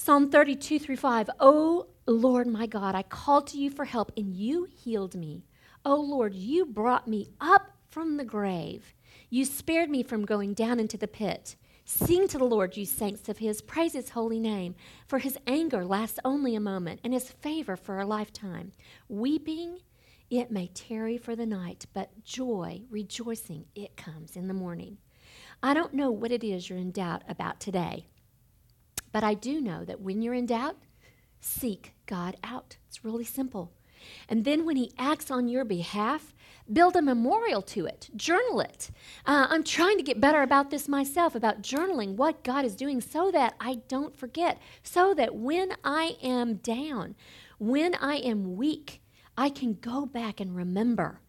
Psalm 0.00 0.30
32 0.30 0.78
through 0.78 0.96
5. 0.96 1.28
Oh 1.40 1.88
Lord 2.06 2.46
my 2.46 2.66
God, 2.66 2.94
I 2.94 3.02
called 3.02 3.48
to 3.48 3.58
you 3.58 3.68
for 3.68 3.84
help 3.84 4.12
and 4.16 4.32
you 4.32 4.68
healed 4.70 5.16
me. 5.16 5.44
Oh 5.84 6.00
Lord, 6.00 6.36
you 6.36 6.64
brought 6.64 7.08
me 7.08 7.30
up 7.40 7.72
from 7.88 8.16
the 8.16 8.24
grave. 8.24 8.94
You 9.28 9.44
spared 9.44 9.90
me 9.90 10.04
from 10.04 10.24
going 10.24 10.54
down 10.54 10.78
into 10.78 10.96
the 10.96 11.08
pit. 11.08 11.56
Sing 11.84 12.28
to 12.28 12.38
the 12.38 12.44
Lord, 12.44 12.76
you 12.76 12.84
saints 12.84 13.28
of 13.28 13.38
his. 13.38 13.60
Praise 13.60 13.94
his 13.94 14.10
holy 14.10 14.38
name. 14.38 14.76
For 15.08 15.18
his 15.18 15.36
anger 15.48 15.84
lasts 15.84 16.20
only 16.24 16.54
a 16.54 16.60
moment, 16.60 17.00
and 17.02 17.12
his 17.12 17.32
favor 17.32 17.76
for 17.76 17.98
a 17.98 18.06
lifetime. 18.06 18.70
Weeping, 19.08 19.80
it 20.30 20.52
may 20.52 20.68
tarry 20.68 21.18
for 21.18 21.34
the 21.34 21.44
night, 21.44 21.86
but 21.92 22.22
joy, 22.22 22.82
rejoicing, 22.88 23.64
it 23.74 23.96
comes 23.96 24.36
in 24.36 24.46
the 24.46 24.54
morning. 24.54 24.98
I 25.60 25.74
don't 25.74 25.92
know 25.92 26.12
what 26.12 26.30
it 26.30 26.44
is 26.44 26.70
you're 26.70 26.78
in 26.78 26.92
doubt 26.92 27.24
about 27.28 27.58
today. 27.58 28.06
But 29.12 29.24
I 29.24 29.34
do 29.34 29.60
know 29.60 29.84
that 29.84 30.00
when 30.00 30.22
you're 30.22 30.34
in 30.34 30.46
doubt, 30.46 30.76
seek 31.40 31.94
God 32.06 32.36
out. 32.42 32.76
It's 32.88 33.04
really 33.04 33.24
simple. 33.24 33.72
And 34.28 34.44
then 34.44 34.64
when 34.64 34.76
He 34.76 34.92
acts 34.98 35.30
on 35.30 35.48
your 35.48 35.64
behalf, 35.64 36.34
build 36.72 36.96
a 36.96 37.02
memorial 37.02 37.62
to 37.62 37.86
it, 37.86 38.10
journal 38.14 38.60
it. 38.60 38.90
Uh, 39.26 39.46
I'm 39.48 39.64
trying 39.64 39.96
to 39.96 40.02
get 40.02 40.20
better 40.20 40.42
about 40.42 40.70
this 40.70 40.88
myself, 40.88 41.34
about 41.34 41.62
journaling 41.62 42.14
what 42.16 42.44
God 42.44 42.64
is 42.64 42.76
doing 42.76 43.00
so 43.00 43.30
that 43.30 43.54
I 43.58 43.80
don't 43.88 44.16
forget, 44.16 44.60
so 44.82 45.14
that 45.14 45.34
when 45.34 45.72
I 45.82 46.16
am 46.22 46.56
down, 46.56 47.14
when 47.58 47.94
I 47.94 48.16
am 48.16 48.56
weak, 48.56 49.00
I 49.36 49.48
can 49.48 49.78
go 49.80 50.06
back 50.06 50.40
and 50.40 50.54
remember. 50.54 51.20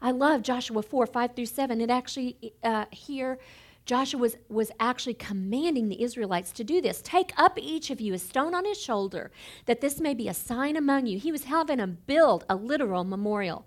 I 0.00 0.10
love 0.10 0.42
Joshua 0.42 0.82
4 0.82 1.06
5 1.06 1.34
through 1.34 1.46
7. 1.46 1.80
It 1.80 1.90
actually 1.90 2.54
uh, 2.62 2.84
here 2.90 3.38
Joshua 3.86 4.18
was, 4.18 4.36
was 4.48 4.70
actually 4.80 5.14
commanding 5.14 5.88
the 5.88 6.02
Israelites 6.02 6.52
to 6.52 6.64
do 6.64 6.80
this. 6.80 7.02
Take 7.02 7.32
up 7.36 7.58
each 7.58 7.90
of 7.90 8.00
you 8.00 8.14
a 8.14 8.18
stone 8.18 8.54
on 8.54 8.64
his 8.64 8.80
shoulder, 8.80 9.30
that 9.66 9.80
this 9.80 10.00
may 10.00 10.14
be 10.14 10.28
a 10.28 10.34
sign 10.34 10.76
among 10.76 11.06
you. 11.06 11.18
He 11.18 11.32
was 11.32 11.44
having 11.44 11.78
them 11.78 11.98
build 12.06 12.44
a 12.48 12.56
literal 12.56 13.04
memorial. 13.04 13.66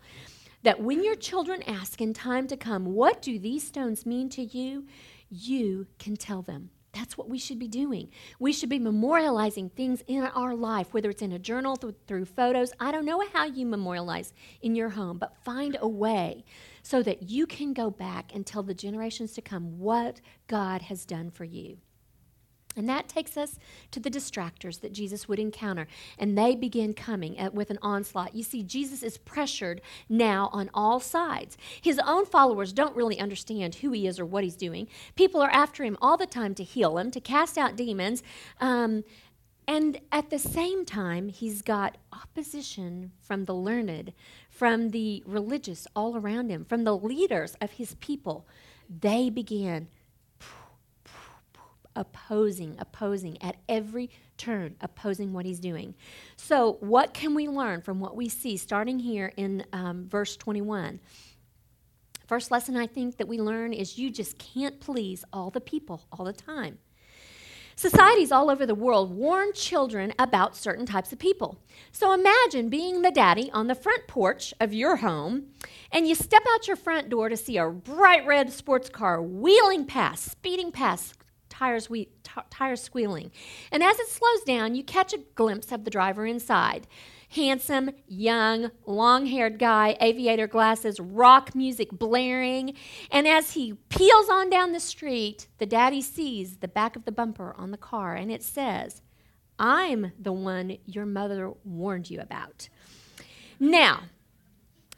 That 0.63 0.81
when 0.81 1.03
your 1.03 1.15
children 1.15 1.62
ask 1.63 2.01
in 2.01 2.13
time 2.13 2.47
to 2.47 2.57
come, 2.57 2.86
What 2.86 3.21
do 3.21 3.38
these 3.38 3.67
stones 3.67 4.05
mean 4.05 4.29
to 4.29 4.41
you? 4.41 4.86
you 5.29 5.88
can 6.00 6.15
tell 6.15 6.41
them. 6.41 6.69
That's 6.98 7.16
what 7.16 7.30
we 7.30 7.38
should 7.38 7.60
be 7.60 7.68
doing. 7.68 8.10
We 8.39 8.51
should 8.51 8.70
be 8.70 8.80
memorializing 8.80 9.72
things 9.72 10.01
in 10.08 10.24
our 10.24 10.56
life, 10.56 10.94
whether 10.96 11.12
it's 11.12 11.22
in 11.22 11.32
a 11.32 11.38
journal, 11.38 11.77
th- 11.77 11.94
through 12.08 12.25
photos. 12.25 12.74
I 12.80 12.92
don't 12.92 13.06
know 13.06 13.24
how 13.34 13.46
you 13.46 13.68
memorialize 13.68 14.34
in 14.62 14.74
your 14.74 14.89
home, 14.89 15.20
but 15.20 15.38
find 15.44 15.77
a 15.80 15.88
way 15.88 16.44
so 16.82 17.04
that 17.04 17.30
you 17.30 17.46
can 17.46 17.74
go 17.74 17.92
back 17.92 18.34
and 18.34 18.46
tell 18.46 18.63
the 18.63 18.74
generations 18.74 19.34
to 19.34 19.42
come 19.42 19.77
what 19.77 20.22
God 20.48 20.82
has 20.84 21.06
done 21.06 21.30
for 21.30 21.44
you. 21.44 21.77
And 22.77 22.88
that 22.88 23.07
takes 23.07 23.36
us 23.36 23.60
to 23.91 24.00
the 24.00 24.10
distractors 24.10 24.81
that 24.81 24.93
Jesus 24.93 25.27
would 25.27 25.39
encounter. 25.39 25.88
And 26.17 26.38
they 26.38 26.55
begin 26.55 26.93
coming 26.93 27.38
at, 27.38 27.53
with 27.53 27.69
an 27.69 27.79
onslaught. 27.81 28.36
You 28.36 28.43
see, 28.43 28.63
Jesus 28.63 29.03
is 29.03 29.17
pressured 29.17 29.81
now 30.07 30.50
on 30.53 30.69
all 30.74 31.00
sides. 31.00 31.57
His 31.81 32.00
own 32.00 32.25
followers 32.25 32.72
don't 32.74 32.96
really 32.96 33.19
understand 33.19 33.75
who 33.75 33.91
he 33.91 34.07
is 34.07 34.19
or 34.19 34.25
what 34.25 34.43
he's 34.43 34.55
doing. 34.55 34.88
People 35.15 35.41
are 35.41 35.50
after 35.50 35.84
him 35.84 35.98
all 36.01 36.17
the 36.17 36.25
time 36.25 36.53
to 36.55 36.63
heal 36.63 36.98
him, 36.98 37.12
to 37.12 37.19
cast 37.19 37.57
out 37.57 37.75
demons. 37.75 38.24
Um, 38.62 39.03
and 39.67 40.00
at 40.13 40.29
the 40.29 40.39
same 40.39 40.86
time, 40.86 41.27
he's 41.27 41.62
got 41.62 41.98
opposition 42.13 43.12
from 43.19 43.46
the 43.46 43.53
learned, 43.53 44.13
from 44.50 44.91
the 44.91 45.24
religious 45.25 45.88
all 45.93 46.15
around 46.15 46.50
him, 46.50 46.63
from 46.63 46.86
the 46.86 46.96
leaders 46.96 47.57
of 47.60 47.72
his 47.72 47.96
people. 47.96 48.48
They 48.89 49.29
begin 49.29 49.89
opposing, 51.98 52.75
opposing 52.80 53.42
at 53.42 53.58
every 53.68 54.10
turn, 54.38 54.75
opposing 54.80 55.34
what 55.34 55.46
he's 55.46 55.60
doing. 55.60 55.96
So, 56.38 56.77
what 56.80 57.13
can 57.13 57.34
we 57.34 57.50
learn 57.50 57.82
from 57.82 58.00
what 58.00 58.16
we 58.16 58.30
see 58.30 58.56
starting 58.56 59.00
here 59.00 59.34
in 59.36 59.66
um, 59.74 60.08
verse 60.08 60.38
21? 60.38 61.00
First 62.27 62.51
lesson 62.51 62.77
I 62.77 62.88
think 62.88 63.18
that 63.18 63.27
we 63.27 63.39
learn 63.39 63.74
is 63.74 63.98
you 63.98 64.12
just 64.12 64.38
can't 64.38 64.80
please 64.80 65.25
all 65.34 65.50
the 65.50 65.62
people 65.62 66.06
all 66.12 66.25
the 66.25 66.34
time. 66.34 66.77
Societies 67.77 68.32
all 68.32 68.50
over 68.50 68.66
the 68.66 68.74
world 68.74 69.12
warn 69.12 69.54
children 69.54 70.12
about 70.18 70.58
certain 70.58 70.88
types 70.88 71.13
of 71.13 71.20
people. 71.20 71.62
So 71.92 72.12
imagine 72.12 72.70
being 72.70 73.04
the 73.04 73.12
daddy 73.12 73.51
on 73.51 73.68
the 73.68 73.75
front 73.75 74.08
porch 74.08 74.51
of 74.60 74.74
your 74.74 74.96
home, 74.96 75.50
and 75.92 76.08
you 76.08 76.16
step 76.16 76.42
out 76.56 76.68
your 76.68 76.75
front 76.75 77.08
door 77.10 77.30
to 77.30 77.38
see 77.38 77.56
a 77.58 77.70
bright 77.70 78.25
red 78.25 78.51
sports 78.51 78.89
car 78.89 79.22
wheeling 79.22 79.86
past, 79.86 80.24
speeding 80.32 80.72
past, 80.72 81.13
tires, 81.58 81.90
we, 81.90 82.10
t- 82.24 82.76
squealing. 82.76 83.32
And 83.72 83.84
as 83.84 84.00
it 84.00 84.08
slows 84.08 84.44
down, 84.46 84.76
you 84.76 84.84
catch 84.84 85.14
a 85.14 85.20
glimpse 85.36 85.72
of 85.72 85.84
the 85.84 85.92
driver 85.92 86.26
inside. 86.26 86.88
Handsome, 87.30 87.92
young, 88.08 88.72
long 88.86 89.26
haired 89.26 89.60
guy, 89.60 89.98
aviator 90.00 90.48
glasses, 90.48 91.00
rock 91.00 91.54
music 91.56 91.90
blaring. 91.92 92.74
And 93.12 93.28
as 93.28 93.52
he 93.52 93.74
peels 93.90 94.30
on 94.30 94.50
down 94.50 94.72
the 94.72 94.80
street, 94.80 95.48
the 95.58 95.66
daddy 95.66 96.02
sees 96.02 96.58
the 96.58 96.68
back 96.68 96.96
of 96.96 97.06
the 97.06 97.12
bumper 97.12 97.54
on 97.58 97.72
the 97.72 97.78
car 97.78 98.16
and 98.16 98.32
it 98.32 98.44
says, 98.44 99.02
I'm 99.60 100.12
the 100.20 100.32
one 100.32 100.78
your 100.86 101.06
mother 101.06 101.52
warned 101.66 102.10
you 102.10 102.22
about. 102.22 102.70
Now, 103.60 104.04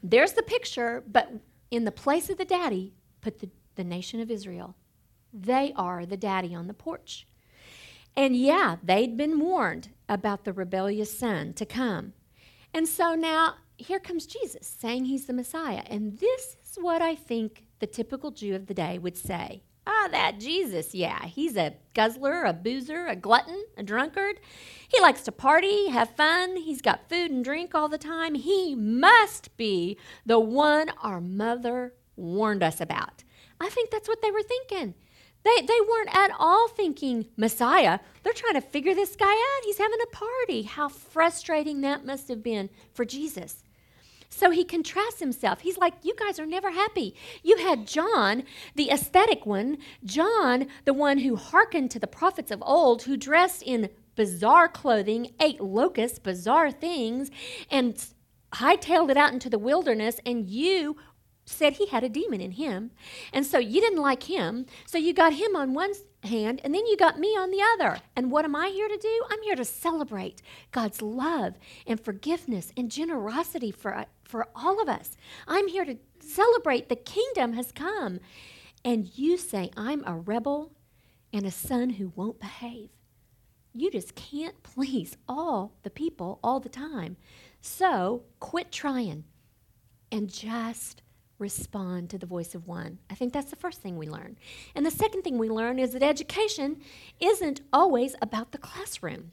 there's 0.02 0.34
the 0.34 0.42
picture, 0.42 1.02
but 1.06 1.32
in 1.70 1.84
the 1.84 1.92
place 1.92 2.30
of 2.30 2.38
the 2.38 2.44
daddy, 2.44 2.94
put 3.20 3.38
the, 3.40 3.48
the 3.74 3.84
nation 3.84 4.20
of 4.20 4.30
Israel. 4.30 4.76
They 5.32 5.72
are 5.76 6.06
the 6.06 6.16
daddy 6.16 6.54
on 6.54 6.66
the 6.66 6.74
porch. 6.74 7.26
And 8.16 8.36
yeah, 8.36 8.76
they'd 8.82 9.16
been 9.16 9.38
warned 9.38 9.90
about 10.08 10.44
the 10.44 10.52
rebellious 10.52 11.16
son 11.16 11.52
to 11.54 11.64
come. 11.64 12.12
And 12.74 12.88
so 12.88 13.14
now 13.14 13.54
here 13.76 14.00
comes 14.00 14.26
Jesus 14.26 14.66
saying 14.66 15.06
he's 15.06 15.26
the 15.26 15.32
Messiah. 15.32 15.82
And 15.86 16.18
this 16.18 16.56
is 16.64 16.76
what 16.80 17.02
I 17.02 17.14
think 17.14 17.64
the 17.78 17.86
typical 17.86 18.30
Jew 18.30 18.54
of 18.54 18.66
the 18.66 18.74
day 18.74 18.98
would 18.98 19.16
say. 19.16 19.62
Ah, 19.86 20.08
that 20.10 20.38
Jesus, 20.38 20.94
yeah, 20.94 21.24
he's 21.24 21.56
a 21.56 21.74
guzzler, 21.94 22.44
a 22.44 22.52
boozer, 22.52 23.06
a 23.06 23.16
glutton, 23.16 23.64
a 23.76 23.82
drunkard. 23.82 24.38
He 24.88 25.00
likes 25.00 25.22
to 25.22 25.32
party, 25.32 25.88
have 25.88 26.14
fun. 26.16 26.56
He's 26.56 26.82
got 26.82 27.08
food 27.08 27.30
and 27.30 27.42
drink 27.42 27.74
all 27.74 27.88
the 27.88 27.98
time. 27.98 28.34
He 28.34 28.74
must 28.74 29.56
be 29.56 29.96
the 30.26 30.38
one 30.38 30.90
our 31.02 31.20
mother 31.20 31.94
warned 32.14 32.62
us 32.62 32.80
about. 32.80 33.24
I 33.58 33.68
think 33.70 33.90
that's 33.90 34.08
what 34.08 34.22
they 34.22 34.30
were 34.30 34.42
thinking. 34.42 34.94
They, 35.42 35.62
they 35.62 35.80
weren't 35.88 36.14
at 36.14 36.32
all 36.38 36.68
thinking 36.68 37.26
Messiah. 37.36 38.00
They're 38.22 38.32
trying 38.32 38.54
to 38.54 38.60
figure 38.60 38.94
this 38.94 39.16
guy 39.16 39.32
out. 39.32 39.64
He's 39.64 39.78
having 39.78 39.98
a 40.02 40.14
party. 40.14 40.62
How 40.62 40.88
frustrating 40.88 41.80
that 41.80 42.04
must 42.04 42.28
have 42.28 42.42
been 42.42 42.68
for 42.92 43.04
Jesus. 43.04 43.62
So 44.28 44.50
he 44.50 44.64
contrasts 44.64 45.18
himself. 45.18 45.60
He's 45.60 45.78
like, 45.78 45.94
You 46.02 46.14
guys 46.14 46.38
are 46.38 46.46
never 46.46 46.70
happy. 46.70 47.14
You 47.42 47.56
had 47.56 47.86
John, 47.86 48.44
the 48.76 48.90
aesthetic 48.90 49.44
one, 49.44 49.78
John, 50.04 50.68
the 50.84 50.94
one 50.94 51.18
who 51.18 51.36
hearkened 51.36 51.90
to 51.92 51.98
the 51.98 52.06
prophets 52.06 52.50
of 52.50 52.62
old, 52.64 53.02
who 53.02 53.16
dressed 53.16 53.62
in 53.62 53.90
bizarre 54.14 54.68
clothing, 54.68 55.32
ate 55.40 55.60
locusts, 55.60 56.18
bizarre 56.18 56.70
things, 56.70 57.30
and 57.70 58.04
hightailed 58.52 59.10
it 59.10 59.16
out 59.16 59.32
into 59.32 59.48
the 59.50 59.58
wilderness, 59.58 60.20
and 60.26 60.48
you 60.48 60.96
said 61.44 61.74
he 61.74 61.86
had 61.86 62.04
a 62.04 62.08
demon 62.08 62.40
in 62.40 62.52
him. 62.52 62.90
And 63.32 63.44
so 63.44 63.58
you 63.58 63.80
didn't 63.80 64.00
like 64.00 64.24
him. 64.24 64.66
So 64.86 64.98
you 64.98 65.12
got 65.12 65.34
him 65.34 65.56
on 65.56 65.74
one 65.74 65.92
hand, 66.22 66.60
and 66.62 66.74
then 66.74 66.86
you 66.86 66.96
got 66.96 67.18
me 67.18 67.28
on 67.28 67.50
the 67.50 67.62
other. 67.74 67.98
And 68.14 68.30
what 68.30 68.44
am 68.44 68.54
I 68.54 68.68
here 68.68 68.88
to 68.88 68.96
do? 68.96 69.24
I'm 69.30 69.42
here 69.42 69.56
to 69.56 69.64
celebrate 69.64 70.42
God's 70.70 71.02
love 71.02 71.54
and 71.86 72.00
forgiveness 72.00 72.72
and 72.76 72.90
generosity 72.90 73.70
for, 73.70 73.96
uh, 73.96 74.04
for 74.24 74.48
all 74.54 74.80
of 74.80 74.88
us. 74.88 75.16
I'm 75.46 75.68
here 75.68 75.84
to 75.84 75.96
celebrate 76.20 76.88
the 76.88 76.96
kingdom 76.96 77.54
has 77.54 77.72
come. 77.72 78.20
And 78.84 79.10
you 79.18 79.36
say, 79.36 79.70
I'm 79.76 80.04
a 80.06 80.16
rebel 80.16 80.72
and 81.32 81.46
a 81.46 81.50
son 81.50 81.90
who 81.90 82.12
won't 82.14 82.40
behave. 82.40 82.90
You 83.74 83.90
just 83.90 84.14
can't 84.14 84.62
please 84.62 85.16
all 85.28 85.74
the 85.82 85.90
people 85.90 86.40
all 86.42 86.60
the 86.60 86.68
time. 86.68 87.16
So 87.60 88.24
quit 88.40 88.72
trying 88.72 89.24
and 90.10 90.28
just 90.28 91.02
respond 91.40 92.10
to 92.10 92.18
the 92.18 92.26
voice 92.26 92.54
of 92.54 92.68
one. 92.68 92.98
I 93.10 93.14
think 93.14 93.32
that's 93.32 93.50
the 93.50 93.56
first 93.56 93.80
thing 93.80 93.96
we 93.96 94.08
learn. 94.08 94.36
And 94.74 94.84
the 94.84 94.90
second 94.90 95.22
thing 95.22 95.38
we 95.38 95.48
learn 95.48 95.78
is 95.78 95.92
that 95.92 96.02
education 96.02 96.80
isn't 97.18 97.62
always 97.72 98.14
about 98.22 98.52
the 98.52 98.58
classroom. 98.58 99.32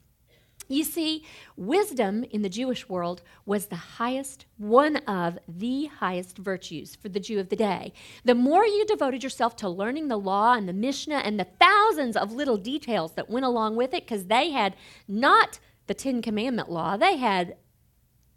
You 0.69 0.83
see, 0.83 1.23
wisdom 1.55 2.25
in 2.25 2.41
the 2.41 2.49
Jewish 2.49 2.89
world 2.89 3.21
was 3.45 3.67
the 3.67 3.75
highest, 3.75 4.45
one 4.57 4.97
of 4.97 5.39
the 5.47 5.85
highest 5.85 6.37
virtues 6.37 6.93
for 6.93 7.07
the 7.07 7.21
Jew 7.21 7.39
of 7.39 7.47
the 7.47 7.55
day. 7.55 7.93
The 8.25 8.35
more 8.35 8.65
you 8.65 8.85
devoted 8.85 9.23
yourself 9.23 9.55
to 9.57 9.69
learning 9.69 10.09
the 10.09 10.17
law 10.17 10.55
and 10.55 10.67
the 10.67 10.73
Mishnah 10.73 11.19
and 11.19 11.39
the 11.39 11.47
thousands 11.59 12.17
of 12.17 12.33
little 12.33 12.57
details 12.57 13.13
that 13.13 13.29
went 13.29 13.45
along 13.45 13.77
with 13.77 13.93
it, 13.93 14.03
because 14.03 14.25
they 14.25 14.51
had 14.51 14.75
not 15.07 15.59
the 15.85 15.93
Ten 15.93 16.21
Commandment 16.21 16.69
law, 16.69 16.97
they 16.97 17.15
had 17.15 17.55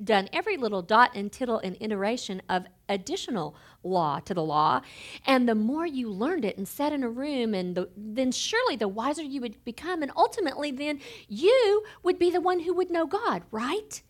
done 0.02 0.28
every 0.32 0.56
little 0.56 0.82
dot 0.82 1.12
and 1.14 1.30
tittle 1.30 1.58
and 1.58 1.76
iteration 1.80 2.42
of 2.48 2.66
additional 2.88 3.54
law 3.82 4.20
to 4.20 4.34
the 4.34 4.42
law. 4.42 4.80
And 5.26 5.48
the 5.48 5.54
more 5.54 5.86
you 5.86 6.10
learned 6.10 6.44
it 6.44 6.56
and 6.56 6.66
sat 6.66 6.92
in 6.92 7.02
a 7.02 7.08
room, 7.08 7.54
and 7.54 7.74
the, 7.74 7.88
then 7.96 8.32
surely 8.32 8.76
the 8.76 8.88
wiser 8.88 9.22
you 9.22 9.40
would 9.40 9.64
become. 9.64 10.02
And 10.02 10.12
ultimately, 10.16 10.70
then 10.70 11.00
you 11.28 11.84
would 12.02 12.18
be 12.18 12.30
the 12.30 12.40
one 12.40 12.60
who 12.60 12.74
would 12.74 12.90
know 12.90 13.06
God, 13.06 13.42
right? 13.50 14.02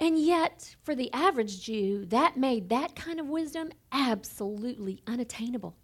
And 0.00 0.18
yet, 0.18 0.74
for 0.82 0.94
the 0.94 1.12
average 1.12 1.62
Jew, 1.62 2.04
that 2.06 2.36
made 2.36 2.68
that 2.70 2.96
kind 2.96 3.20
of 3.20 3.28
wisdom 3.28 3.70
absolutely 3.92 5.00
unattainable. 5.06 5.76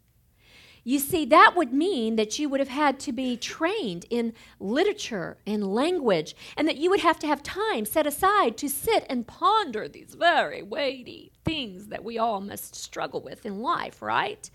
You 0.84 0.98
see, 0.98 1.24
that 1.26 1.54
would 1.56 1.72
mean 1.72 2.16
that 2.16 2.38
you 2.38 2.48
would 2.48 2.60
have 2.60 2.68
had 2.68 2.98
to 3.00 3.12
be 3.12 3.36
trained 3.36 4.06
in 4.10 4.32
literature 4.58 5.38
and 5.46 5.74
language, 5.74 6.34
and 6.56 6.66
that 6.68 6.76
you 6.76 6.90
would 6.90 7.00
have 7.00 7.18
to 7.20 7.26
have 7.26 7.42
time 7.42 7.84
set 7.84 8.06
aside 8.06 8.56
to 8.58 8.68
sit 8.68 9.04
and 9.10 9.26
ponder 9.26 9.88
these 9.88 10.14
very 10.14 10.62
weighty 10.62 11.32
things 11.44 11.88
that 11.88 12.04
we 12.04 12.18
all 12.18 12.40
must 12.40 12.74
struggle 12.74 13.20
with 13.20 13.44
in 13.44 13.60
life, 13.60 14.02
right? 14.02 14.50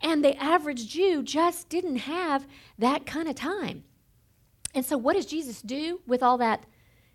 And 0.00 0.24
the 0.24 0.36
average 0.42 0.88
Jew 0.88 1.22
just 1.22 1.68
didn't 1.68 1.96
have 1.96 2.46
that 2.78 3.06
kind 3.06 3.28
of 3.28 3.34
time. 3.34 3.84
And 4.74 4.84
so, 4.84 4.96
what 4.96 5.16
does 5.16 5.26
Jesus 5.26 5.62
do 5.62 6.00
with 6.06 6.22
all 6.22 6.38
that 6.38 6.64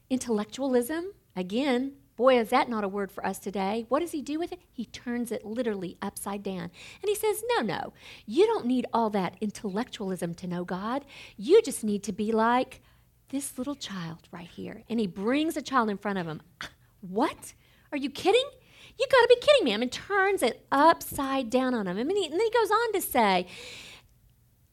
intellectualism? 0.09 1.13
Again, 1.35 1.93
Boy, 2.17 2.39
is 2.39 2.49
that 2.49 2.67
not 2.67 2.83
a 2.83 2.87
word 2.87 3.11
for 3.11 3.23
us 3.25 3.37
today. 3.37 3.85
What 3.89 3.99
does 3.99 4.11
he 4.11 4.23
do 4.23 4.39
with 4.39 4.51
it? 4.51 4.59
He 4.71 4.85
turns 4.85 5.31
it 5.31 5.45
literally 5.45 5.97
upside 6.01 6.41
down. 6.41 6.63
And 6.63 7.05
he 7.05 7.13
says, 7.13 7.43
No, 7.55 7.61
no, 7.61 7.93
you 8.25 8.47
don't 8.47 8.65
need 8.65 8.87
all 8.91 9.11
that 9.11 9.37
intellectualism 9.39 10.33
to 10.33 10.47
know 10.47 10.65
God. 10.65 11.05
You 11.37 11.61
just 11.61 11.83
need 11.83 12.01
to 12.03 12.11
be 12.11 12.31
like 12.31 12.81
this 13.29 13.59
little 13.59 13.75
child 13.75 14.27
right 14.31 14.47
here. 14.47 14.83
And 14.89 14.99
he 14.99 15.05
brings 15.05 15.55
a 15.55 15.61
child 15.61 15.91
in 15.91 15.97
front 15.97 16.17
of 16.17 16.25
him. 16.25 16.41
Uh, 16.59 16.67
what? 17.01 17.53
Are 17.91 17.97
you 17.97 18.09
kidding? 18.09 18.49
You 18.99 19.05
got 19.11 19.21
to 19.21 19.27
be 19.29 19.45
kidding 19.45 19.65
me. 19.65 19.73
I 19.75 19.77
mean, 19.77 19.89
turns 19.89 20.41
it 20.41 20.65
upside 20.71 21.51
down 21.51 21.75
on 21.75 21.85
him. 21.85 21.95
Mean, 21.97 22.17
he, 22.17 22.25
and 22.25 22.33
then 22.33 22.41
he 22.41 22.49
goes 22.49 22.71
on 22.71 22.93
to 22.93 23.01
say, 23.01 23.45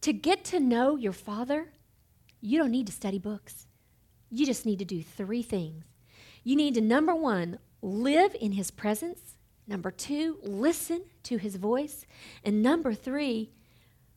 To 0.00 0.14
get 0.14 0.44
to 0.46 0.60
know 0.60 0.96
your 0.96 1.12
father, 1.12 1.72
you 2.40 2.58
don't 2.58 2.70
need 2.70 2.86
to 2.86 2.92
study 2.92 3.18
books. 3.18 3.66
You 4.30 4.46
just 4.46 4.64
need 4.64 4.78
to 4.78 4.84
do 4.86 5.02
three 5.02 5.42
things 5.42 5.84
you 6.44 6.54
need 6.54 6.74
to, 6.74 6.80
number 6.80 7.14
one, 7.14 7.58
live 7.82 8.36
in 8.40 8.52
his 8.52 8.70
presence. 8.70 9.36
Number 9.66 9.90
two, 9.90 10.38
listen 10.42 11.04
to 11.24 11.38
his 11.38 11.56
voice. 11.56 12.06
And 12.44 12.62
number 12.62 12.94
three, 12.94 13.50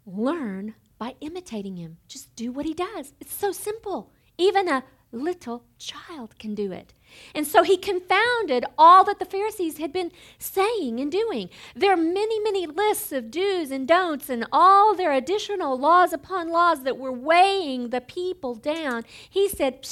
learn 0.05 0.75
by 0.99 1.15
imitating 1.21 1.77
him. 1.77 1.97
Just 2.07 2.35
do 2.35 2.51
what 2.51 2.65
he 2.65 2.73
does. 2.73 3.13
It's 3.19 3.33
so 3.33 3.51
simple. 3.51 4.11
Even 4.37 4.67
a 4.67 4.83
little 5.11 5.63
child 5.77 6.37
can 6.37 6.53
do 6.53 6.71
it. 6.71 6.93
And 7.33 7.47
so 7.47 7.63
he 7.63 7.77
confounded 7.77 8.65
all 8.77 9.05
that 9.05 9.19
the 9.19 9.25
Pharisees 9.25 9.77
had 9.77 9.93
been 9.93 10.11
saying 10.37 10.99
and 10.99 11.11
doing. 11.11 11.49
There 11.75 11.93
are 11.93 11.97
many, 11.97 12.39
many 12.41 12.67
lists 12.67 13.13
of 13.13 13.31
do's 13.31 13.71
and 13.71 13.87
don'ts 13.87 14.29
and 14.29 14.45
all 14.51 14.95
their 14.95 15.13
additional 15.13 15.77
laws 15.77 16.11
upon 16.11 16.49
laws 16.49 16.83
that 16.83 16.97
were 16.97 17.11
weighing 17.11 17.89
the 17.89 18.01
people 18.01 18.55
down. 18.55 19.05
He 19.29 19.47
said, 19.47 19.87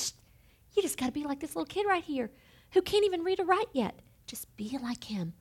You 0.75 0.81
just 0.81 0.97
got 0.97 1.07
to 1.07 1.11
be 1.11 1.23
like 1.23 1.39
this 1.39 1.55
little 1.55 1.65
kid 1.65 1.85
right 1.87 2.03
here 2.03 2.31
who 2.71 2.81
can't 2.81 3.05
even 3.05 3.23
read 3.23 3.39
or 3.39 3.45
write 3.45 3.69
yet. 3.73 3.99
Just 4.27 4.55
be 4.57 4.77
like 4.81 5.05
him. 5.05 5.33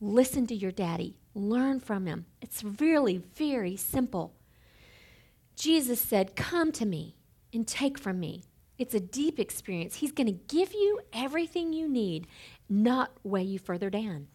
Listen 0.00 0.46
to 0.46 0.54
your 0.54 0.72
daddy, 0.72 1.16
learn 1.34 1.80
from 1.80 2.06
him. 2.06 2.26
It's 2.40 2.62
really 2.62 3.18
very 3.18 3.76
simple. 3.76 4.34
Jesus 5.54 6.00
said, 6.00 6.36
Come 6.36 6.70
to 6.72 6.86
me 6.86 7.16
and 7.52 7.66
take 7.66 7.98
from 7.98 8.20
me. 8.20 8.44
It's 8.78 8.94
a 8.94 9.00
deep 9.00 9.40
experience. 9.40 9.96
He's 9.96 10.12
going 10.12 10.26
to 10.26 10.54
give 10.54 10.74
you 10.74 11.00
everything 11.12 11.72
you 11.72 11.88
need, 11.88 12.26
not 12.68 13.12
weigh 13.22 13.42
you 13.42 13.58
further 13.58 13.88
down. 13.88 14.28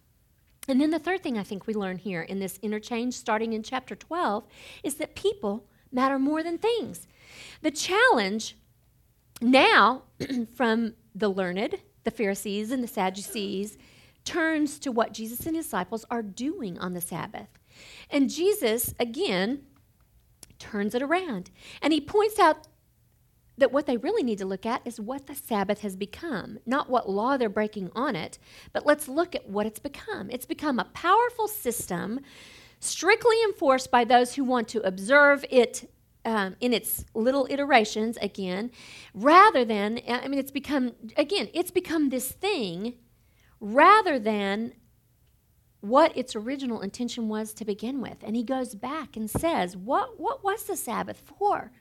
And 0.68 0.80
then 0.80 0.90
the 0.90 0.98
third 0.98 1.22
thing 1.22 1.38
I 1.38 1.44
think 1.44 1.66
we 1.66 1.74
learn 1.74 1.98
here 1.98 2.22
in 2.22 2.38
this 2.38 2.58
interchange, 2.62 3.14
starting 3.14 3.52
in 3.52 3.62
chapter 3.62 3.94
12, 3.94 4.46
is 4.82 4.96
that 4.96 5.14
people 5.14 5.66
matter 5.92 6.18
more 6.18 6.42
than 6.42 6.58
things. 6.58 7.06
The 7.62 7.70
challenge 7.70 8.56
now 9.42 10.04
from 10.54 10.94
the 11.14 11.28
learned, 11.28 11.76
the 12.04 12.10
Pharisees 12.10 12.70
and 12.70 12.82
the 12.82 12.88
Sadducees, 12.88 13.76
turns 14.24 14.78
to 14.78 14.92
what 14.92 15.12
Jesus 15.12 15.46
and 15.46 15.56
his 15.56 15.66
disciples 15.66 16.04
are 16.10 16.22
doing 16.22 16.78
on 16.78 16.94
the 16.94 17.00
Sabbath. 17.00 17.48
And 18.10 18.30
Jesus, 18.30 18.94
again, 19.00 19.62
turns 20.58 20.94
it 20.94 21.02
around. 21.02 21.50
And 21.80 21.92
he 21.92 22.00
points 22.00 22.38
out 22.38 22.68
that 23.58 23.72
what 23.72 23.86
they 23.86 23.96
really 23.96 24.22
need 24.22 24.38
to 24.38 24.46
look 24.46 24.64
at 24.64 24.86
is 24.86 24.98
what 24.98 25.26
the 25.26 25.34
Sabbath 25.34 25.80
has 25.80 25.96
become, 25.96 26.58
not 26.64 26.88
what 26.88 27.08
law 27.08 27.36
they're 27.36 27.48
breaking 27.48 27.90
on 27.94 28.16
it, 28.16 28.38
but 28.72 28.86
let's 28.86 29.08
look 29.08 29.34
at 29.34 29.48
what 29.48 29.66
it's 29.66 29.78
become. 29.78 30.30
It's 30.30 30.46
become 30.46 30.78
a 30.78 30.84
powerful 30.84 31.48
system 31.48 32.20
strictly 32.80 33.36
enforced 33.44 33.90
by 33.90 34.04
those 34.04 34.34
who 34.34 34.42
want 34.42 34.68
to 34.68 34.80
observe 34.80 35.44
it 35.50 35.88
um, 36.24 36.56
in 36.60 36.72
its 36.72 37.04
little 37.14 37.46
iterations 37.50 38.16
again, 38.18 38.70
rather 39.14 39.64
than, 39.64 40.00
I 40.08 40.28
mean, 40.28 40.38
it's 40.38 40.50
become, 40.50 40.92
again, 41.16 41.48
it's 41.52 41.70
become 41.70 42.08
this 42.08 42.30
thing 42.30 42.94
rather 43.60 44.18
than 44.18 44.74
what 45.80 46.16
its 46.16 46.36
original 46.36 46.80
intention 46.80 47.28
was 47.28 47.52
to 47.54 47.64
begin 47.64 48.00
with. 48.00 48.18
And 48.22 48.36
he 48.36 48.44
goes 48.44 48.74
back 48.74 49.16
and 49.16 49.28
says, 49.28 49.76
What, 49.76 50.18
what 50.20 50.44
was 50.44 50.64
the 50.64 50.76
Sabbath 50.76 51.22
for? 51.38 51.72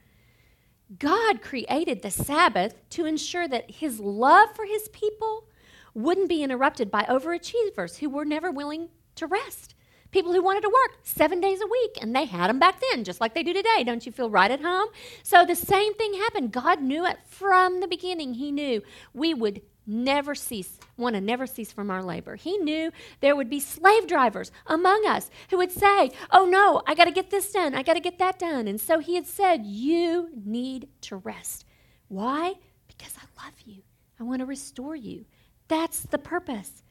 God 0.97 1.41
created 1.41 2.01
the 2.01 2.11
Sabbath 2.11 2.75
to 2.89 3.05
ensure 3.05 3.47
that 3.47 3.71
his 3.71 3.99
love 3.99 4.49
for 4.55 4.65
his 4.65 4.89
people 4.89 5.47
wouldn't 5.93 6.29
be 6.29 6.43
interrupted 6.43 6.89
by 6.89 7.03
overachievers 7.03 7.97
who 7.97 8.09
were 8.09 8.25
never 8.25 8.51
willing 8.51 8.89
to 9.15 9.27
rest. 9.27 9.75
People 10.11 10.33
who 10.33 10.43
wanted 10.43 10.61
to 10.61 10.69
work 10.69 10.99
seven 11.03 11.39
days 11.39 11.61
a 11.61 11.67
week, 11.67 11.97
and 12.01 12.15
they 12.15 12.25
had 12.25 12.49
them 12.49 12.59
back 12.59 12.81
then, 12.91 13.03
just 13.03 13.21
like 13.21 13.33
they 13.33 13.43
do 13.43 13.53
today. 13.53 13.83
Don't 13.85 14.05
you 14.05 14.11
feel 14.11 14.29
right 14.29 14.51
at 14.51 14.61
home? 14.61 14.89
So 15.23 15.45
the 15.45 15.55
same 15.55 15.93
thing 15.93 16.15
happened. 16.15 16.51
God 16.51 16.81
knew 16.81 17.05
it 17.05 17.19
from 17.25 17.79
the 17.79 17.87
beginning. 17.87 18.33
He 18.33 18.51
knew 18.51 18.81
we 19.13 19.33
would 19.33 19.61
never 19.87 20.35
cease, 20.35 20.79
want 20.97 21.15
to 21.15 21.21
never 21.21 21.47
cease 21.47 21.71
from 21.71 21.89
our 21.89 22.03
labor. 22.03 22.35
He 22.35 22.57
knew 22.57 22.91
there 23.19 23.35
would 23.35 23.49
be 23.49 23.59
slave 23.59 24.07
drivers 24.07 24.51
among 24.67 25.05
us 25.07 25.29
who 25.49 25.57
would 25.57 25.71
say, 25.71 26.11
Oh 26.31 26.45
no, 26.45 26.81
I 26.85 26.93
got 26.93 27.05
to 27.05 27.11
get 27.11 27.29
this 27.29 27.51
done, 27.51 27.73
I 27.73 27.83
got 27.83 27.93
to 27.93 27.99
get 27.99 28.19
that 28.19 28.39
done. 28.39 28.67
And 28.67 28.79
so 28.79 28.99
he 28.99 29.15
had 29.15 29.27
said, 29.27 29.65
You 29.65 30.29
need 30.33 30.89
to 31.01 31.17
rest. 31.17 31.65
Why? 32.07 32.55
Because 32.87 33.13
I 33.17 33.45
love 33.45 33.55
you, 33.65 33.81
I 34.19 34.23
want 34.23 34.39
to 34.39 34.45
restore 34.45 34.95
you. 34.95 35.25
That's 35.67 36.01
the 36.01 36.17
purpose. 36.17 36.83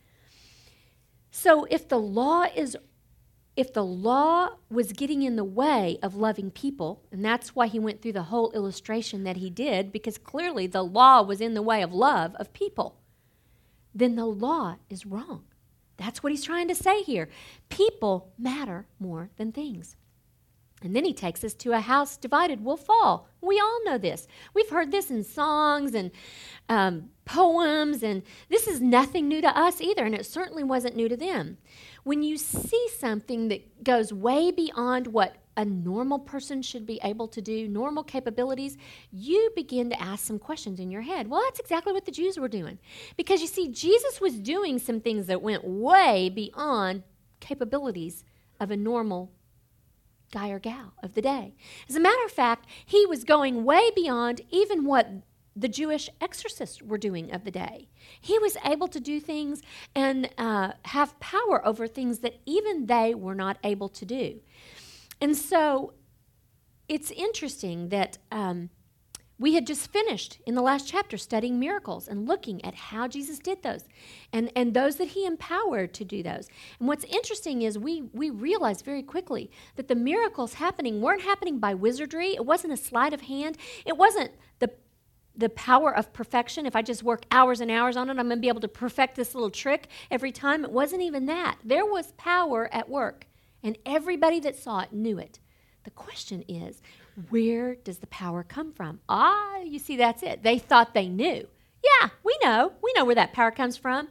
So 1.30 1.64
if 1.64 1.88
the 1.88 1.98
law 1.98 2.46
is 2.54 2.76
if 3.56 3.72
the 3.72 3.84
law 3.84 4.50
was 4.70 4.92
getting 4.92 5.22
in 5.22 5.36
the 5.36 5.44
way 5.44 5.98
of 6.02 6.14
loving 6.14 6.50
people, 6.50 7.02
and 7.10 7.24
that's 7.24 7.54
why 7.54 7.66
he 7.66 7.78
went 7.78 8.00
through 8.00 8.12
the 8.12 8.24
whole 8.24 8.50
illustration 8.52 9.24
that 9.24 9.36
he 9.36 9.50
did, 9.50 9.92
because 9.92 10.18
clearly 10.18 10.66
the 10.66 10.82
law 10.84 11.22
was 11.22 11.40
in 11.40 11.54
the 11.54 11.62
way 11.62 11.82
of 11.82 11.92
love 11.92 12.34
of 12.36 12.52
people, 12.52 12.96
then 13.94 14.14
the 14.14 14.26
law 14.26 14.76
is 14.88 15.04
wrong. 15.04 15.44
That's 15.96 16.22
what 16.22 16.32
he's 16.32 16.44
trying 16.44 16.68
to 16.68 16.74
say 16.74 17.02
here. 17.02 17.28
People 17.68 18.32
matter 18.38 18.86
more 18.98 19.30
than 19.36 19.52
things. 19.52 19.96
And 20.82 20.96
then 20.96 21.04
he 21.04 21.12
takes 21.12 21.44
us 21.44 21.52
to 21.54 21.72
a 21.72 21.80
house 21.80 22.16
divided 22.16 22.64
will 22.64 22.76
fall. 22.76 23.28
We 23.42 23.60
all 23.60 23.84
know 23.84 23.98
this. 23.98 24.26
We've 24.54 24.70
heard 24.70 24.90
this 24.90 25.10
in 25.10 25.24
songs 25.24 25.94
and 25.94 26.10
um, 26.68 27.10
poems, 27.24 28.02
and 28.02 28.22
this 28.48 28.66
is 28.66 28.80
nothing 28.80 29.28
new 29.28 29.40
to 29.42 29.58
us 29.58 29.80
either, 29.80 30.04
and 30.04 30.14
it 30.14 30.24
certainly 30.24 30.64
wasn't 30.64 30.96
new 30.96 31.08
to 31.08 31.16
them. 31.16 31.58
When 32.02 32.22
you 32.22 32.38
see 32.38 32.88
something 32.98 33.48
that 33.48 33.84
goes 33.84 34.12
way 34.12 34.50
beyond 34.50 35.08
what 35.08 35.36
a 35.56 35.64
normal 35.64 36.18
person 36.18 36.62
should 36.62 36.86
be 36.86 36.98
able 37.04 37.28
to 37.28 37.42
do, 37.42 37.68
normal 37.68 38.02
capabilities, 38.02 38.78
you 39.12 39.50
begin 39.54 39.90
to 39.90 40.00
ask 40.00 40.24
some 40.24 40.38
questions 40.38 40.80
in 40.80 40.90
your 40.90 41.02
head. 41.02 41.28
Well, 41.28 41.42
that's 41.44 41.60
exactly 41.60 41.92
what 41.92 42.06
the 42.06 42.10
Jews 42.12 42.38
were 42.38 42.48
doing. 42.48 42.78
Because 43.16 43.42
you 43.42 43.46
see, 43.46 43.68
Jesus 43.68 44.20
was 44.20 44.38
doing 44.38 44.78
some 44.78 45.00
things 45.00 45.26
that 45.26 45.42
went 45.42 45.64
way 45.64 46.30
beyond 46.30 47.02
capabilities 47.40 48.24
of 48.58 48.70
a 48.70 48.76
normal 48.76 49.32
guy 50.32 50.50
or 50.50 50.58
gal 50.58 50.94
of 51.02 51.14
the 51.14 51.22
day. 51.22 51.54
As 51.88 51.96
a 51.96 52.00
matter 52.00 52.24
of 52.24 52.30
fact, 52.30 52.66
he 52.84 53.06
was 53.06 53.24
going 53.24 53.64
way 53.64 53.90
beyond 53.94 54.42
even 54.50 54.84
what 54.84 55.08
the 55.56 55.68
Jewish 55.68 56.08
exorcists 56.20 56.80
were 56.80 56.98
doing 56.98 57.32
of 57.32 57.44
the 57.44 57.50
day. 57.50 57.88
He 58.20 58.38
was 58.38 58.56
able 58.64 58.88
to 58.88 59.00
do 59.00 59.20
things 59.20 59.62
and 59.94 60.30
uh, 60.38 60.72
have 60.86 61.18
power 61.20 61.66
over 61.66 61.86
things 61.86 62.20
that 62.20 62.40
even 62.46 62.86
they 62.86 63.14
were 63.14 63.34
not 63.34 63.58
able 63.64 63.88
to 63.88 64.06
do. 64.06 64.40
And 65.20 65.36
so 65.36 65.94
it's 66.88 67.10
interesting 67.10 67.88
that 67.88 68.18
um, 68.30 68.70
we 69.40 69.55
had 69.55 69.66
just 69.66 69.90
finished 69.90 70.38
in 70.46 70.55
the 70.55 70.61
last 70.61 70.87
chapter 70.87 71.16
studying 71.16 71.59
miracles 71.59 72.07
and 72.07 72.29
looking 72.29 72.62
at 72.62 72.74
how 72.74 73.09
Jesus 73.09 73.38
did 73.38 73.62
those 73.62 73.85
and, 74.35 74.53
and 74.55 74.74
those 74.74 74.96
that 74.96 75.09
he 75.09 75.24
empowered 75.24 75.94
to 75.94 76.05
do 76.05 76.22
those. 76.22 76.48
And 76.79 76.87
what's 76.87 77.05
interesting 77.05 77.62
is 77.62 77.79
we, 77.79 78.03
we 78.12 78.29
realized 78.29 78.85
very 78.85 79.03
quickly 79.03 79.50
that 79.76 79.88
the 79.88 79.94
miracles 79.94 80.55
happening 80.55 81.00
weren't 81.00 81.22
happening 81.22 81.59
by 81.59 81.72
wizardry. 81.72 82.35
It 82.35 82.44
wasn't 82.44 82.74
a 82.74 82.76
sleight 82.76 83.14
of 83.14 83.22
hand. 83.22 83.57
It 83.87 83.96
wasn't 83.96 84.31
the 84.61 84.70
the 85.37 85.48
power 85.48 85.96
of 85.96 86.12
perfection. 86.12 86.66
If 86.66 86.76
I 86.76 86.83
just 86.83 87.03
work 87.03 87.24
hours 87.31 87.62
and 87.62 87.70
hours 87.70 87.96
on 87.96 88.11
it, 88.11 88.18
I'm 88.18 88.26
going 88.26 88.37
to 88.37 88.40
be 88.42 88.48
able 88.48 88.61
to 88.61 88.68
perfect 88.68 89.14
this 89.14 89.35
little 89.35 89.48
trick 89.48 89.87
every 90.11 90.33
time. 90.33 90.64
It 90.64 90.72
wasn't 90.72 91.00
even 91.03 91.24
that. 91.26 91.57
There 91.64 91.87
was 91.87 92.12
power 92.18 92.68
at 92.74 92.90
work, 92.90 93.26
and 93.62 93.79
everybody 93.87 94.40
that 94.40 94.57
saw 94.57 94.81
it 94.81 94.92
knew 94.92 95.18
it. 95.18 95.38
The 95.85 95.90
question 95.90 96.44
is, 96.46 96.83
where 97.28 97.74
does 97.74 97.98
the 97.98 98.06
power 98.06 98.42
come 98.42 98.72
from? 98.72 99.00
Ah, 99.08 99.58
you 99.58 99.78
see, 99.78 99.96
that's 99.96 100.22
it. 100.22 100.42
They 100.42 100.58
thought 100.58 100.94
they 100.94 101.08
knew. 101.08 101.46
Yeah, 101.82 102.08
we 102.22 102.36
know. 102.42 102.72
We 102.82 102.92
know 102.96 103.04
where 103.04 103.14
that 103.14 103.32
power 103.32 103.50
comes 103.50 103.76
from. 103.76 104.08